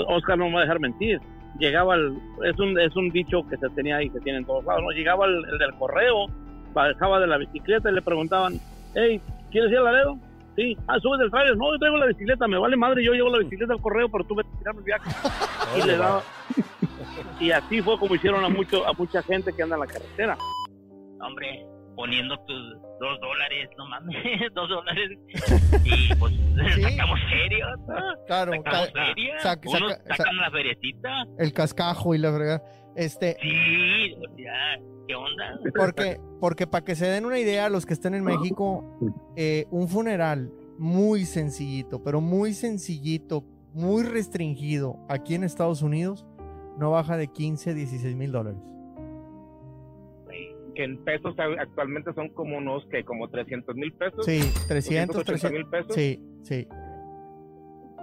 Oscar 0.09 0.39
no 0.39 0.47
me 0.47 0.55
va 0.55 0.59
a 0.61 0.63
dejar 0.63 0.81
mentir. 0.81 1.21
Llegaba 1.59 1.95
el, 1.95 2.19
es 2.45 2.59
un, 2.59 2.79
es 2.79 2.95
un 2.97 3.11
dicho 3.11 3.47
que 3.49 3.57
se 3.57 3.69
tenía 3.71 3.97
ahí, 3.97 4.11
que 4.11 4.21
tiene 4.21 4.39
en 4.39 4.45
todos 4.45 4.65
lados, 4.65 4.83
¿no? 4.83 4.91
Llegaba 4.91 5.27
el, 5.27 5.43
del 5.59 5.75
correo, 5.79 6.27
bajaba 6.73 7.21
de 7.21 7.27
la 7.27 7.39
bicicleta 7.39 7.91
y 7.91 7.95
le 7.95 8.03
preguntaban, 8.03 8.61
hey, 8.95 9.21
¿quieres 9.51 9.71
ir 9.71 9.79
al 9.79 9.85
Laredo? 9.85 10.19
Sí, 10.57 10.77
ah, 10.89 10.99
subes 11.01 11.21
del 11.21 11.31
trailer, 11.31 11.57
no, 11.57 11.71
yo 11.73 11.79
traigo 11.79 11.99
la 11.99 12.07
bicicleta, 12.07 12.49
me 12.49 12.59
vale 12.59 12.77
madre, 12.77 13.05
yo 13.05 13.13
llevo 13.13 13.31
la 13.31 13.39
bicicleta 13.39 13.75
al 13.75 13.81
correo, 13.81 14.09
pero 14.09 14.25
tú 14.25 14.41
a 14.41 14.43
tirar 14.59 14.75
el 14.75 14.83
viaje. 14.83 15.11
y 15.77 15.87
le 15.87 15.97
daba, 15.99 16.23
y 17.41 17.51
así 17.51 17.83
fue 17.83 17.99
como 17.99 18.15
hicieron 18.15 18.43
a 18.43 18.49
mucho, 18.49 18.87
a 18.87 18.93
mucha 18.95 19.23
gente 19.23 19.53
que 19.53 19.63
anda 19.63 19.77
en 19.77 19.81
la 19.81 19.87
carretera. 19.87 20.39
Hombre, 21.21 21.67
poniendo 21.95 22.39
tus 22.47 22.77
dos 23.01 23.21
dólares, 23.21 23.71
no 23.77 23.87
mames, 23.87 24.17
dos 24.55 24.69
dólares. 24.69 25.19
Y 25.85 26.15
pues 26.15 26.33
¿Sí? 26.75 26.83
sacamos 26.83 27.21
serios. 27.31 27.81
Claro, 28.27 28.53
sacamos 28.65 28.91
serios. 28.93 29.43
sacan 29.43 30.37
la 30.37 30.51
ferecita. 30.51 31.25
El 31.39 31.53
cascajo 31.53 32.15
y 32.15 32.19
la 32.19 32.31
verdad. 32.31 32.63
Este. 32.97 33.37
Sí, 33.43 34.15
o 34.15 34.37
sea, 34.37 34.79
¿qué 35.07 35.15
onda? 35.15 35.59
Porque, 35.77 36.21
porque 36.41 36.67
para 36.67 36.85
que 36.85 36.95
se 36.95 37.07
den 37.07 37.27
una 37.27 37.39
idea, 37.39 37.69
los 37.69 37.85
que 37.85 37.93
estén 37.93 38.15
en 38.15 38.25
México, 38.25 38.85
eh, 39.37 39.67
un 39.71 39.89
funeral 39.89 40.51
muy 40.79 41.25
sencillito, 41.25 42.03
pero 42.03 42.21
muy 42.21 42.55
sencillito, 42.55 43.45
muy 43.75 44.03
restringido 44.05 44.99
aquí 45.09 45.35
en 45.35 45.45
Estados 45.45 45.83
Unidos, 45.83 46.27
no 46.79 46.91
baja 46.91 47.17
de 47.17 47.29
15, 47.29 47.75
16 47.75 48.17
mil 48.17 48.33
dólares. 48.33 48.61
Que 50.77 50.85
en 50.85 51.03
pesos 51.03 51.35
actualmente 51.39 52.13
son 52.15 52.29
como 52.29 52.59
unos 52.59 52.87
que 52.87 53.03
como 53.05 53.29
300 53.29 53.75
mil 53.75 53.93
pesos. 53.95 54.25
Sí, 54.25 54.41
300, 54.69 55.25
300 55.25 55.53
mil 55.53 55.67
pesos. 55.67 55.95
Sí, 55.95 56.21
sí. 56.43 56.69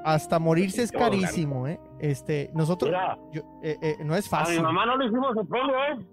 Hasta 0.03 0.39
morirse 0.39 0.83
es 0.83 0.91
carísimo, 0.91 1.67
¿eh? 1.67 1.79
Este, 1.99 2.49
nosotros, 2.53 2.91
yo, 3.31 3.43
eh, 3.63 3.77
eh, 3.81 3.95
no 4.03 4.15
es 4.15 4.27
fácil. 4.27 4.57
A 4.57 4.61
mi 4.61 4.65
mamá 4.65 4.85
no 4.85 4.97
le 4.97 5.05
hicimos 5.05 5.37
el 5.37 5.47
pueblo, 5.47 5.73
¿eh? 5.73 6.05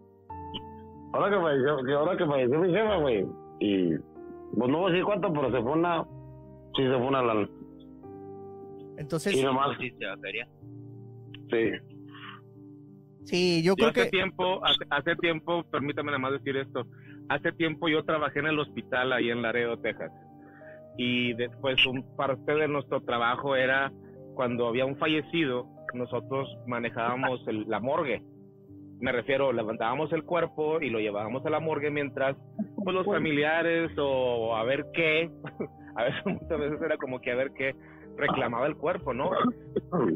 Ahora 1.12 1.30
que 1.30 1.42
falleció, 1.42 1.98
ahora 1.98 2.16
que 2.16 2.26
falleció 2.26 2.60
mi 2.60 2.72
jefa, 2.72 2.96
güey. 2.98 3.26
Y, 3.58 3.98
pues 4.56 4.70
no 4.70 4.78
voy 4.78 4.90
a 4.90 4.92
decir 4.92 5.04
cuánto, 5.04 5.32
pero 5.32 5.50
se 5.50 5.60
fue 5.60 5.72
una, 5.72 6.04
sí 6.76 6.82
se 6.82 6.88
fue 6.90 7.06
una 7.06 7.22
lana. 7.22 7.48
Entonces. 8.98 9.34
Y 9.34 9.42
nomás. 9.42 9.76
Sí. 9.78 9.90
Sí, 11.50 11.89
yo 13.62 13.74
creo 13.74 13.88
hace 13.90 14.04
que. 14.04 14.10
Tiempo, 14.10 14.60
hace, 14.90 15.16
tiempo, 15.16 15.64
permítame 15.70 16.08
nada 16.08 16.18
más 16.18 16.32
decir 16.32 16.56
esto. 16.56 16.86
Hace 17.28 17.52
tiempo 17.52 17.88
yo 17.88 18.04
trabajé 18.04 18.40
en 18.40 18.46
el 18.46 18.58
hospital 18.58 19.12
ahí 19.12 19.30
en 19.30 19.42
Laredo, 19.42 19.78
Texas. 19.78 20.10
Y 20.96 21.34
después, 21.34 21.84
un 21.86 22.04
parte 22.16 22.54
de 22.54 22.68
nuestro 22.68 23.00
trabajo 23.02 23.56
era 23.56 23.92
cuando 24.34 24.68
había 24.68 24.84
un 24.84 24.96
fallecido, 24.96 25.66
nosotros 25.94 26.48
manejábamos 26.66 27.40
la 27.66 27.80
morgue. 27.80 28.22
Me 29.00 29.12
refiero, 29.12 29.52
levantábamos 29.52 30.12
el 30.12 30.24
cuerpo 30.24 30.80
y 30.80 30.90
lo 30.90 30.98
llevábamos 30.98 31.44
a 31.46 31.50
la 31.50 31.60
morgue 31.60 31.90
mientras 31.90 32.36
pues, 32.84 32.94
los 32.94 33.06
familiares 33.06 33.90
o 33.98 34.54
a 34.54 34.64
ver 34.64 34.84
qué, 34.92 35.30
a 35.96 36.04
veces 36.04 36.26
muchas 36.26 36.58
veces 36.58 36.82
era 36.82 36.96
como 36.98 37.20
que 37.20 37.30
a 37.32 37.36
ver 37.36 37.52
qué 37.56 37.74
reclamaba 38.16 38.66
el 38.66 38.76
cuerpo, 38.76 39.14
¿no? 39.14 39.30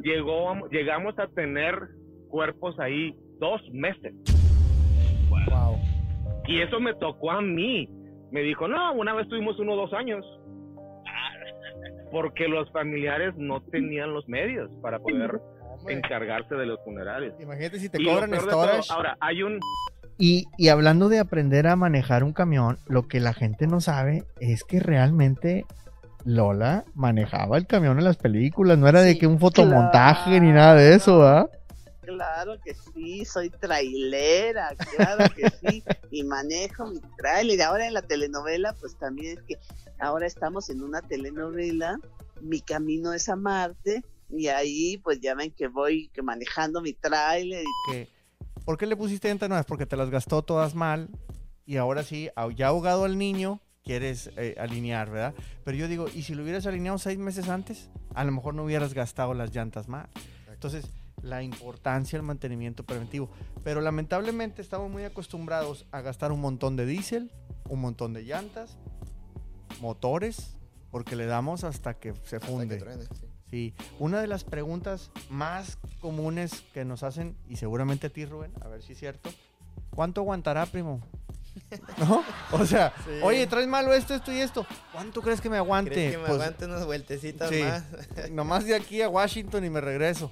Llegó, 0.03 0.69
llegamos 0.71 1.19
a 1.19 1.29
tener 1.29 1.89
cuerpos 2.35 2.77
ahí 2.81 3.15
dos 3.39 3.61
meses. 3.71 4.13
Wow. 5.31 5.79
Y 6.49 6.63
eso 6.63 6.81
me 6.81 6.93
tocó 6.95 7.31
a 7.31 7.41
mí. 7.41 7.89
Me 8.33 8.41
dijo, 8.41 8.67
no, 8.67 8.93
una 8.95 9.15
vez 9.15 9.29
tuvimos 9.29 9.57
uno 9.61 9.75
o 9.75 9.77
dos 9.77 9.93
años. 9.93 10.27
Porque 12.11 12.49
los 12.49 12.69
familiares 12.73 13.35
no 13.37 13.63
tenían 13.71 14.13
los 14.13 14.29
medios 14.29 14.69
para 14.83 14.99
poder 14.99 15.41
encargarse 15.89 16.57
de 16.57 16.67
los 16.67 16.81
funerales. 16.85 17.35
Imagínate 17.39 17.79
si 17.79 17.89
te 17.89 18.05
cobran 18.05 18.35
storage. 18.35 18.93
ahora, 18.93 19.17
hay 19.21 19.45
un... 19.45 19.61
Y, 20.19 20.47
y 20.59 20.71
hablando 20.71 21.09
de 21.09 21.21
aprender 21.21 21.69
a 21.69 21.77
manejar 21.77 22.25
un 22.25 22.33
camión, 22.33 22.79
lo 22.89 23.07
que 23.07 23.21
la 23.21 23.33
gente 23.33 23.69
no 23.69 23.81
sabe 23.81 24.25
es 24.41 24.65
que 24.65 24.81
realmente 24.81 25.67
Lola 26.25 26.83
manejaba 26.95 27.59
el 27.59 27.69
camión 27.69 27.99
en 27.99 28.05
las 28.05 28.17
películas, 28.17 28.77
no 28.77 28.89
era 28.89 29.03
de 29.03 29.19
que 29.19 29.29
un 29.29 29.39
fotomontaje 29.39 30.41
ni 30.41 30.51
nada 30.51 30.75
de 30.75 30.95
eso, 30.95 31.23
¿ah? 31.23 31.49
Claro 32.05 32.61
que 32.65 32.75
sí, 32.75 33.25
soy 33.25 33.51
trailera, 33.51 34.75
claro 34.97 35.25
que 35.35 35.51
sí, 35.51 35.83
y 36.11 36.23
manejo 36.25 36.87
mi 36.87 37.01
trailer. 37.17 37.59
Y 37.59 37.63
ahora 37.63 37.87
en 37.87 37.95
la 37.95 38.03
telenovela, 38.03 38.75
pues 38.75 38.97
también 38.99 39.39
es 39.39 39.45
que 39.45 39.59
ahora 39.99 40.27
estamos 40.27 40.71
en 40.71 40.83
una 40.83 41.03
telenovela, 41.03 41.99
Mi 42.41 42.61
Camino 42.61 43.13
es 43.13 43.29
a 43.29 43.37
Marte, 43.37 44.03
y 44.31 44.49
ahí 44.49 44.99
pues 44.99 45.21
ya 45.21 45.35
ven 45.35 45.51
que 45.51 45.69
voy 45.69 46.09
que 46.09 46.23
manejando 46.23 46.81
mi 46.81 46.93
trailer. 46.93 47.65
Y... 47.93 48.09
¿Por 48.65 48.79
qué 48.79 48.87
le 48.87 48.97
pusiste 48.97 49.29
ventanas? 49.29 49.67
Porque 49.67 49.87
te 49.87 49.97
las 49.97 50.11
gastó 50.11 50.43
todas 50.43 50.75
mal, 50.75 51.09
y 51.67 51.77
ahora 51.77 52.03
sí, 52.03 52.31
ya 52.57 52.69
ahogado 52.69 53.05
al 53.05 53.19
niño, 53.19 53.61
quieres 53.85 54.31
eh, 54.37 54.55
alinear, 54.59 55.11
¿verdad? 55.11 55.35
Pero 55.65 55.77
yo 55.77 55.89
digo, 55.89 56.07
¿y 56.13 56.23
si 56.23 56.35
lo 56.35 56.43
hubieras 56.43 56.67
alineado 56.67 56.99
seis 56.99 57.19
meses 57.19 57.49
antes? 57.49 57.91
A 58.15 58.25
lo 58.25 58.33
mejor 58.33 58.55
no 58.55 58.65
hubieras 58.65 58.95
gastado 58.95 59.35
las 59.35 59.55
llantas 59.55 59.89
mal. 59.89 60.09
Entonces, 60.51 60.87
la 61.25 61.43
importancia 61.43 62.19
del 62.19 62.27
mantenimiento 62.27 62.85
preventivo. 62.85 63.31
Pero 63.65 63.81
lamentablemente 63.81 64.63
estamos 64.63 64.91
muy 64.91 65.05
acostumbrados 65.05 65.87
a 65.91 66.01
gastar 66.01 66.31
un 66.33 66.41
montón 66.41 66.77
de 66.77 66.87
diésel, 66.87 67.33
un 67.69 67.81
montón 67.81 68.13
de 68.13 68.23
llantas, 68.23 68.79
motores, 69.81 70.57
porque 70.91 71.17
le 71.17 71.27
damos 71.27 71.65
hasta 71.65 71.95
que 71.95 72.15
se 72.25 72.39
funde. 72.39 72.81
sí. 73.51 73.75
una 73.99 74.21
de 74.21 74.29
las 74.29 74.45
preguntas 74.45 75.11
más 75.31 75.79
comunes 76.01 76.63
que 76.73 76.85
nos 76.85 77.03
hacen, 77.03 77.37
y 77.49 77.57
seguramente 77.57 78.09
a 78.09 78.11
ti, 78.11 78.27
Rubén, 78.27 78.53
a 78.61 78.69
ver 78.69 78.83
si 78.83 78.93
es 78.93 78.99
cierto, 78.99 79.31
¿cuánto 79.91 80.21
aguantará, 80.21 80.67
primo? 80.67 81.01
¿No? 81.99 82.23
O 82.53 82.67
sea, 82.67 82.93
oye, 83.23 83.47
traes 83.47 83.67
malo 83.67 83.95
esto, 83.95 84.15
esto 84.15 84.33
y 84.33 84.39
esto. 84.39 84.67
¿Cuánto 84.93 85.23
crees 85.23 85.41
que 85.41 85.49
me 85.49 85.57
aguante? 85.57 85.93
¿Crees 85.93 86.13
que 86.13 86.19
me 86.19 86.27
pues, 86.27 86.41
aguante 86.41 86.65
unas 86.65 86.85
vueltecitas 86.85 87.51
más? 87.51 87.85
nomás 88.31 88.65
de 88.65 88.75
aquí 88.75 89.03
a 89.03 89.09
Washington 89.09 89.65
y 89.65 89.71
me 89.71 89.81
regreso. 89.81 90.31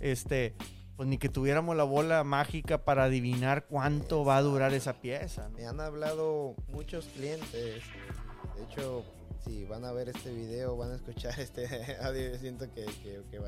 Este, 0.00 0.54
pues 0.96 1.08
ni 1.08 1.18
que 1.18 1.28
tuviéramos 1.28 1.76
la 1.76 1.84
bola 1.84 2.22
mágica 2.24 2.84
para 2.84 3.04
adivinar 3.04 3.66
cuánto 3.66 4.24
va 4.24 4.36
a 4.36 4.42
durar 4.42 4.74
esa 4.74 5.00
pieza. 5.00 5.48
Me 5.50 5.66
han 5.66 5.80
hablado 5.80 6.54
muchos 6.68 7.06
clientes. 7.06 7.82
De 8.56 8.64
hecho, 8.64 9.04
si 9.44 9.64
van 9.64 9.84
a 9.84 9.92
ver 9.92 10.08
este 10.08 10.32
video, 10.32 10.76
van 10.76 10.92
a 10.92 10.96
escuchar 10.96 11.38
este 11.40 11.66
audio, 12.02 12.38
siento 12.38 12.72
que, 12.72 12.86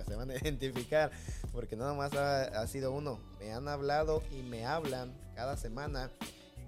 se 0.06 0.14
van 0.16 0.30
a 0.30 0.34
identificar, 0.34 1.10
porque 1.52 1.76
nada 1.76 1.94
más 1.94 2.14
ha, 2.14 2.66
sido 2.66 2.92
uno. 2.92 3.20
Me 3.38 3.52
han 3.52 3.68
hablado 3.68 4.22
y 4.30 4.42
me 4.42 4.66
hablan 4.66 5.12
cada 5.34 5.56
semana 5.56 6.10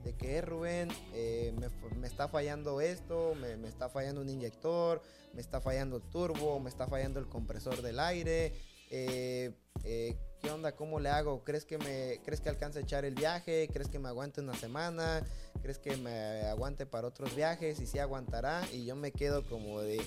de 0.05 0.15
que 0.15 0.37
eh, 0.37 0.41
Rubén, 0.43 0.89
eh, 1.15 1.53
me, 1.99 2.07
está 2.07 2.29
fallando 2.29 2.81
esto, 2.81 3.35
me, 3.35 3.57
me, 3.57 3.69
está 3.69 3.89
fallando 3.89 4.21
un 4.21 4.29
inyector, 4.29 5.03
me 5.35 5.41
está 5.41 5.61
fallando 5.61 5.97
el 5.97 6.03
turbo, 6.03 6.61
me 6.61 6.71
está 6.71 6.87
fallando 6.87 7.19
el 7.19 7.27
compresor 7.27 7.83
del 7.83 7.99
aire. 7.99 8.53
Eh, 8.91 9.53
eh, 9.85 10.17
¿qué 10.41 10.51
onda? 10.51 10.75
¿Cómo 10.77 11.01
le 11.01 11.09
hago? 11.09 11.45
¿Crees 11.45 11.65
que 11.65 11.79
me 11.79 12.21
crees 12.25 12.41
que 12.41 12.49
alcance 12.49 12.79
a 12.79 12.83
echar 12.83 13.05
el 13.05 13.15
viaje? 13.15 13.69
¿Crees 13.73 13.89
que 13.89 13.99
me 13.99 14.09
aguante 14.09 14.41
una 14.41 14.55
semana? 14.55 15.23
¿Crees 15.63 15.79
que 15.79 15.97
me 15.97 16.43
aguante 16.43 16.87
para 16.87 17.09
otros 17.09 17.35
viajes? 17.35 17.81
Y 17.81 17.87
si 17.87 17.99
aguantará. 17.99 18.63
Y 18.73 18.85
yo 18.85 18.97
me 18.97 19.13
quedo 19.13 19.47
como 19.49 19.81
de 19.81 20.01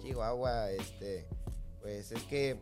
Chihuahua, 0.00 0.70
este, 0.70 1.26
pues 1.80 2.12
es 2.12 2.22
que 2.24 2.58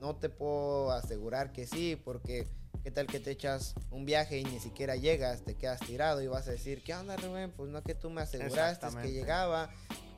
no 0.00 0.16
te 0.16 0.28
puedo 0.28 0.90
asegurar 0.90 1.52
que 1.52 1.66
sí, 1.66 1.96
porque 1.96 2.46
qué 2.82 2.90
tal 2.90 3.06
que 3.06 3.20
te 3.20 3.30
echas 3.30 3.74
un 3.90 4.04
viaje 4.04 4.38
y 4.38 4.44
ni 4.44 4.60
siquiera 4.60 4.96
llegas, 4.96 5.42
te 5.42 5.54
quedas 5.54 5.80
tirado 5.80 6.20
y 6.20 6.26
vas 6.26 6.46
a 6.48 6.50
decir, 6.50 6.82
¿qué 6.82 6.94
onda, 6.94 7.16
Rubén? 7.16 7.50
Pues 7.52 7.70
no 7.70 7.82
que 7.82 7.94
tú 7.94 8.10
me 8.10 8.20
aseguraste 8.20 8.86
que 9.00 9.12
llegaba. 9.12 9.70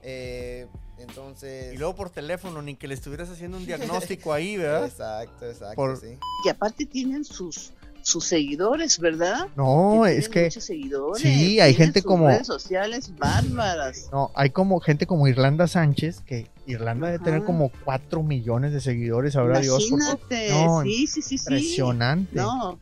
Eh, 0.08 0.66
entonces. 0.98 1.74
Y 1.74 1.76
luego 1.76 1.94
por 1.94 2.10
teléfono, 2.10 2.62
ni 2.62 2.76
que 2.76 2.86
le 2.88 2.94
estuvieras 2.94 3.28
haciendo 3.28 3.56
un 3.58 3.66
diagnóstico 3.66 4.32
ahí, 4.32 4.56
¿verdad? 4.56 4.86
Exacto, 4.86 5.46
exacto, 5.46 5.96
sí. 5.96 6.16
Y 6.44 6.48
aparte 6.48 6.86
tienen 6.86 7.24
sus 7.24 7.72
sus 8.06 8.24
seguidores, 8.24 9.00
¿verdad? 9.00 9.48
No, 9.56 10.06
es 10.06 10.28
que 10.28 10.44
muchos 10.44 10.62
seguidores, 10.62 11.20
sí, 11.20 11.58
hay 11.58 11.74
gente 11.74 12.02
como 12.02 12.28
redes 12.28 12.46
sociales 12.46 13.10
bárbaras. 13.18 14.08
No, 14.12 14.30
hay 14.36 14.50
como 14.50 14.78
gente 14.78 15.08
como 15.08 15.26
Irlanda 15.26 15.66
Sánchez 15.66 16.20
que 16.20 16.46
Irlanda 16.66 17.08
debe 17.08 17.24
tener 17.24 17.42
como 17.42 17.72
4 17.84 18.22
millones 18.22 18.72
de 18.72 18.80
seguidores, 18.80 19.34
ahora 19.34 19.58
Dios. 19.58 19.88
Imagínate, 19.90 20.50
sí, 20.84 21.06
sí, 21.08 21.20
sí, 21.20 21.34
impresionante. 21.34 22.36
No, 22.36 22.78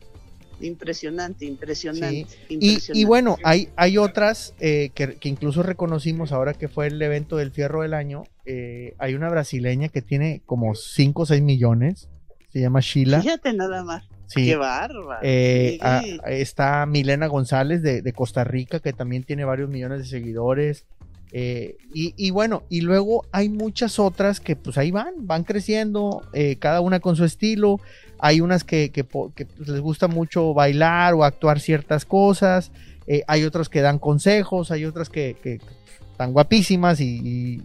Impresionante, 0.61 1.45
impresionante. 1.45 2.27
Y, 2.49 3.05
bueno, 3.05 3.37
hay, 3.43 3.69
hay 3.75 3.97
otras 3.97 4.53
eh, 4.59 4.91
que, 4.93 5.17
incluso 5.23 5.63
reconocimos 5.63 6.31
ahora 6.31 6.53
que 6.53 6.67
fue 6.67 6.87
el 6.87 7.01
evento 7.01 7.37
del 7.37 7.51
fierro 7.51 7.81
del 7.81 7.93
año. 7.93 8.23
Eh, 8.45 8.95
hay 8.97 9.15
una 9.15 9.29
brasileña 9.29 9.89
que 9.89 10.01
tiene 10.01 10.41
como 10.45 10.75
5 10.75 11.21
o 11.21 11.25
6 11.25 11.41
millones. 11.41 12.09
Se 12.51 12.61
llama 12.61 12.79
Sheila. 12.79 13.21
Fíjate 13.21 13.53
nada 13.53 13.83
más. 13.83 14.05
Qué 14.33 14.55
bárbaro. 14.55 15.19
Eh, 15.21 15.77
está 16.27 16.85
Milena 16.85 17.27
González 17.27 17.81
de, 17.81 18.01
de, 18.01 18.13
Costa 18.13 18.43
Rica, 18.43 18.79
que 18.79 18.91
también 18.91 19.23
tiene 19.23 19.45
varios 19.45 19.69
millones 19.69 19.99
de 19.99 20.05
seguidores. 20.05 20.85
Y, 21.37 22.13
y, 22.15 22.31
bueno, 22.31 22.63
y 22.69 22.81
luego 22.81 23.25
hay 23.33 23.49
muchas 23.49 23.99
otras 23.99 24.39
que 24.39 24.55
pues 24.55 24.77
ahí 24.77 24.91
van, 24.91 25.27
van 25.27 25.43
creciendo, 25.43 26.21
cada 26.59 26.79
una 26.81 26.99
con 26.99 27.15
su 27.15 27.25
estilo. 27.25 27.79
Hay 28.19 28.41
unas 28.41 28.63
que, 28.63 28.89
pues, 29.09 29.33
les 29.67 29.81
gusta 29.81 30.07
mucho 30.07 30.53
bailar 30.53 31.13
o 31.13 31.23
actuar 31.23 31.59
ciertas 31.59 32.05
cosas. 32.05 32.71
Eh, 33.07 33.23
hay 33.27 33.43
otras 33.43 33.69
que 33.69 33.81
dan 33.81 33.99
consejos, 33.99 34.71
hay 34.71 34.85
otras 34.85 35.09
que, 35.09 35.59
están 36.11 36.31
guapísimas 36.31 36.99
y, 37.01 37.61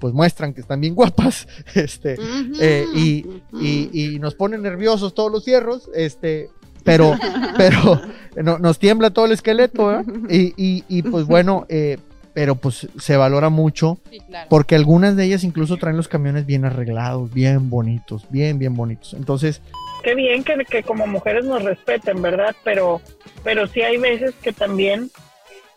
pues 0.00 0.12
muestran 0.14 0.54
que 0.54 0.60
están 0.60 0.80
bien 0.80 0.94
guapas. 0.94 1.46
Este, 1.74 2.16
eh, 2.60 2.86
y, 2.94 4.18
nos 4.18 4.34
ponen 4.34 4.62
nerviosos 4.62 5.14
todos 5.14 5.30
los 5.30 5.44
cierros. 5.44 5.88
Este, 5.94 6.50
pero, 6.84 7.16
pero 7.56 8.00
nos 8.58 8.78
tiembla 8.78 9.10
todo 9.10 9.26
el 9.26 9.32
esqueleto. 9.32 10.02
Y, 10.28 11.02
pues 11.02 11.26
bueno, 11.26 11.64
eh, 11.68 11.98
pero 12.34 12.54
pues 12.56 12.88
se 12.98 13.16
valora 13.16 13.50
mucho 13.50 13.98
porque 14.48 14.74
algunas 14.74 15.16
de 15.16 15.24
ellas 15.24 15.44
incluso 15.44 15.76
traen 15.76 15.96
los 15.96 16.08
camiones 16.08 16.46
bien 16.46 16.64
arreglados, 16.64 17.32
bien 17.32 17.70
bonitos, 17.70 18.26
bien, 18.30 18.58
bien 18.58 18.74
bonitos. 18.74 19.14
Entonces, 19.14 19.62
qué 20.02 20.14
bien 20.14 20.44
que, 20.44 20.56
que 20.64 20.82
como 20.82 21.06
mujeres 21.06 21.44
nos 21.44 21.62
respeten, 21.62 22.22
¿verdad? 22.22 22.54
Pero, 22.64 23.00
pero 23.44 23.66
sí 23.66 23.82
hay 23.82 23.98
veces 23.98 24.34
que 24.42 24.52
también 24.52 25.10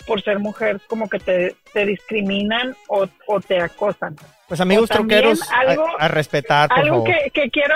por 0.05 0.21
ser 0.23 0.39
mujer 0.39 0.79
como 0.87 1.09
que 1.09 1.19
te, 1.19 1.55
te 1.73 1.85
discriminan 1.85 2.75
o, 2.87 3.07
o, 3.27 3.41
te 3.41 3.59
acosan. 3.59 4.15
Pues 4.47 4.61
amigos 4.61 4.89
troqueros, 4.89 5.41
a, 5.97 6.07
respetar, 6.07 6.69
por 6.69 6.79
algo 6.79 7.03
Que, 7.03 7.31
que 7.33 7.49
quiero, 7.49 7.75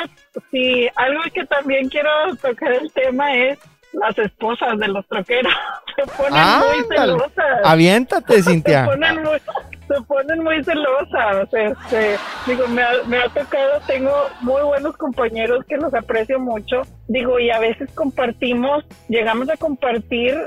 sí, 0.51 0.87
algo 0.95 1.21
que 1.33 1.45
también 1.45 1.89
quiero 1.89 2.09
tocar 2.39 2.73
el 2.73 2.91
tema 2.91 3.35
es 3.35 3.57
las 3.93 4.17
esposas 4.17 4.77
de 4.77 4.87
los 4.87 5.05
troqueros 5.07 5.53
se 5.95 6.11
ponen 6.11 6.43
muy 6.59 6.95
celosas. 6.95 7.65
Aviéntate, 7.65 8.43
Cintia. 8.43 8.85
se, 8.85 8.89
ponen 8.91 9.23
muy, 9.23 9.39
se 9.87 10.01
ponen 10.07 10.43
muy 10.43 10.63
celosas. 10.63 11.53
Este, 11.53 12.17
digo, 12.47 12.67
me 12.67 12.81
ha, 12.81 12.91
me 13.07 13.17
ha 13.17 13.29
tocado, 13.29 13.79
tengo 13.87 14.13
muy 14.41 14.61
buenos 14.61 14.95
compañeros 14.97 15.65
que 15.67 15.77
los 15.77 15.93
aprecio 15.93 16.39
mucho. 16.39 16.81
Digo, 17.07 17.39
y 17.39 17.49
a 17.49 17.59
veces 17.59 17.89
compartimos, 17.93 18.83
llegamos 19.07 19.49
a 19.49 19.57
compartir, 19.57 20.37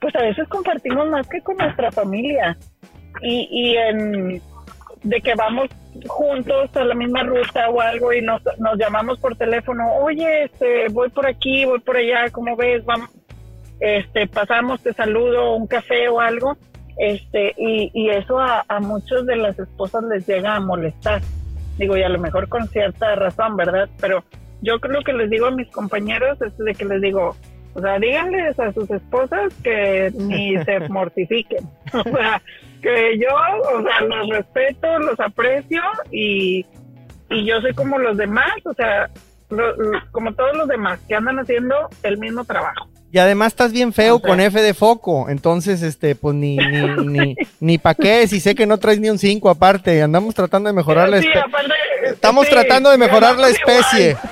pues 0.00 0.14
a 0.16 0.22
veces 0.22 0.46
compartimos 0.48 1.08
más 1.08 1.26
que 1.28 1.40
con 1.40 1.56
nuestra 1.56 1.90
familia. 1.90 2.56
Y, 3.22 3.48
y 3.50 3.76
en 3.76 4.42
de 5.08 5.20
que 5.20 5.34
vamos 5.34 5.68
juntos 6.08 6.68
a 6.74 6.84
la 6.84 6.94
misma 6.94 7.22
ruta 7.22 7.68
o 7.70 7.80
algo 7.80 8.12
y 8.12 8.20
nos, 8.20 8.42
nos 8.58 8.76
llamamos 8.76 9.18
por 9.18 9.36
teléfono, 9.36 9.84
oye, 10.00 10.44
este, 10.44 10.88
voy 10.88 11.08
por 11.10 11.26
aquí, 11.26 11.64
voy 11.64 11.78
por 11.80 11.96
allá, 11.96 12.28
¿cómo 12.32 12.56
ves? 12.56 12.84
Vamos, 12.84 13.10
este, 13.80 14.26
pasamos, 14.26 14.82
te 14.82 14.92
saludo, 14.92 15.54
un 15.54 15.66
café 15.66 16.08
o 16.08 16.20
algo, 16.20 16.56
este, 16.98 17.54
y, 17.56 17.90
y 17.94 18.10
eso 18.10 18.38
a, 18.38 18.64
a 18.66 18.80
muchos 18.80 19.26
de 19.26 19.36
las 19.36 19.58
esposas 19.58 20.02
les 20.04 20.26
llega 20.26 20.56
a 20.56 20.60
molestar. 20.60 21.22
Digo, 21.78 21.96
y 21.96 22.02
a 22.02 22.08
lo 22.08 22.18
mejor 22.18 22.48
con 22.48 22.66
cierta 22.68 23.14
razón, 23.14 23.56
¿verdad? 23.56 23.88
Pero 24.00 24.24
yo 24.62 24.80
creo 24.80 25.02
que 25.02 25.12
les 25.12 25.30
digo 25.30 25.46
a 25.46 25.50
mis 25.50 25.70
compañeros 25.70 26.40
es 26.42 26.56
de 26.56 26.74
que 26.74 26.84
les 26.84 27.00
digo, 27.00 27.36
o 27.76 27.80
sea, 27.80 27.98
díganles 27.98 28.58
a 28.58 28.72
sus 28.72 28.90
esposas 28.90 29.52
que 29.62 30.10
ni 30.14 30.56
se 30.64 30.80
mortifiquen. 30.88 31.68
O 31.92 32.02
sea, 32.04 32.40
que 32.80 33.18
yo, 33.18 33.28
o 33.74 33.82
sea, 33.82 34.00
los 34.00 34.30
respeto, 34.30 34.98
los 34.98 35.20
aprecio 35.20 35.82
y, 36.10 36.64
y 37.28 37.44
yo 37.44 37.60
soy 37.60 37.74
como 37.74 37.98
los 37.98 38.16
demás, 38.16 38.54
o 38.64 38.72
sea, 38.72 39.10
como 40.10 40.32
todos 40.32 40.56
los 40.56 40.68
demás 40.68 40.98
que 41.06 41.14
andan 41.16 41.38
haciendo 41.38 41.74
el 42.02 42.16
mismo 42.16 42.44
trabajo. 42.46 42.88
Y 43.12 43.18
además 43.18 43.48
estás 43.48 43.72
bien 43.72 43.92
feo 43.92 44.20
con 44.20 44.40
F 44.40 44.60
de 44.60 44.72
foco, 44.72 45.28
entonces, 45.28 45.82
este, 45.82 46.14
pues 46.14 46.34
ni, 46.34 46.56
ni, 46.56 47.06
ni, 47.06 47.36
ni 47.60 47.78
pa' 47.78 47.94
qué, 47.94 48.26
si 48.26 48.40
sé 48.40 48.54
que 48.54 48.66
no 48.66 48.78
traes 48.78 49.00
ni 49.00 49.10
un 49.10 49.18
5 49.18 49.50
aparte, 49.50 50.00
andamos 50.00 50.34
tratando 50.34 50.68
de 50.68 50.74
mejorar 50.74 51.10
la 51.10 51.18
especie. 51.18 51.42
Estamos 52.06 52.48
tratando 52.48 52.90
de 52.90 52.96
mejorar 52.96 53.36
la 53.36 53.50
especie. 53.50 54.16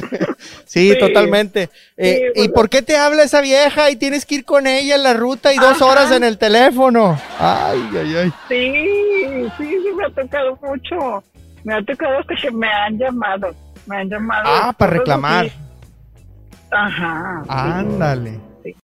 Sí, 0.66 0.96
totalmente. 0.98 1.70
Eh, 1.96 2.32
¿Y 2.34 2.48
por 2.48 2.68
qué 2.68 2.82
te 2.82 2.96
habla 2.96 3.22
esa 3.22 3.40
vieja 3.40 3.90
y 3.90 3.96
tienes 3.96 4.26
que 4.26 4.36
ir 4.36 4.44
con 4.44 4.66
ella 4.66 4.96
en 4.96 5.02
la 5.02 5.14
ruta 5.14 5.52
y 5.52 5.58
dos 5.58 5.80
horas 5.82 6.10
en 6.10 6.24
el 6.24 6.38
teléfono? 6.38 7.18
Ay, 7.38 7.80
ay, 7.92 8.16
ay. 8.16 8.32
Sí, 8.48 9.50
sí, 9.56 9.68
sí, 9.82 9.88
me 9.96 10.04
ha 10.06 10.10
tocado 10.10 10.58
mucho. 10.62 11.22
Me 11.62 11.74
ha 11.74 11.82
tocado 11.82 12.18
que 12.26 12.50
me 12.50 12.68
han 12.68 12.98
llamado. 12.98 13.54
Me 13.86 13.96
han 13.98 14.08
llamado. 14.08 14.44
Ah, 14.46 14.74
para 14.76 14.92
reclamar. 14.92 15.50
Ajá. 16.70 17.42
Ándale. 17.48 18.53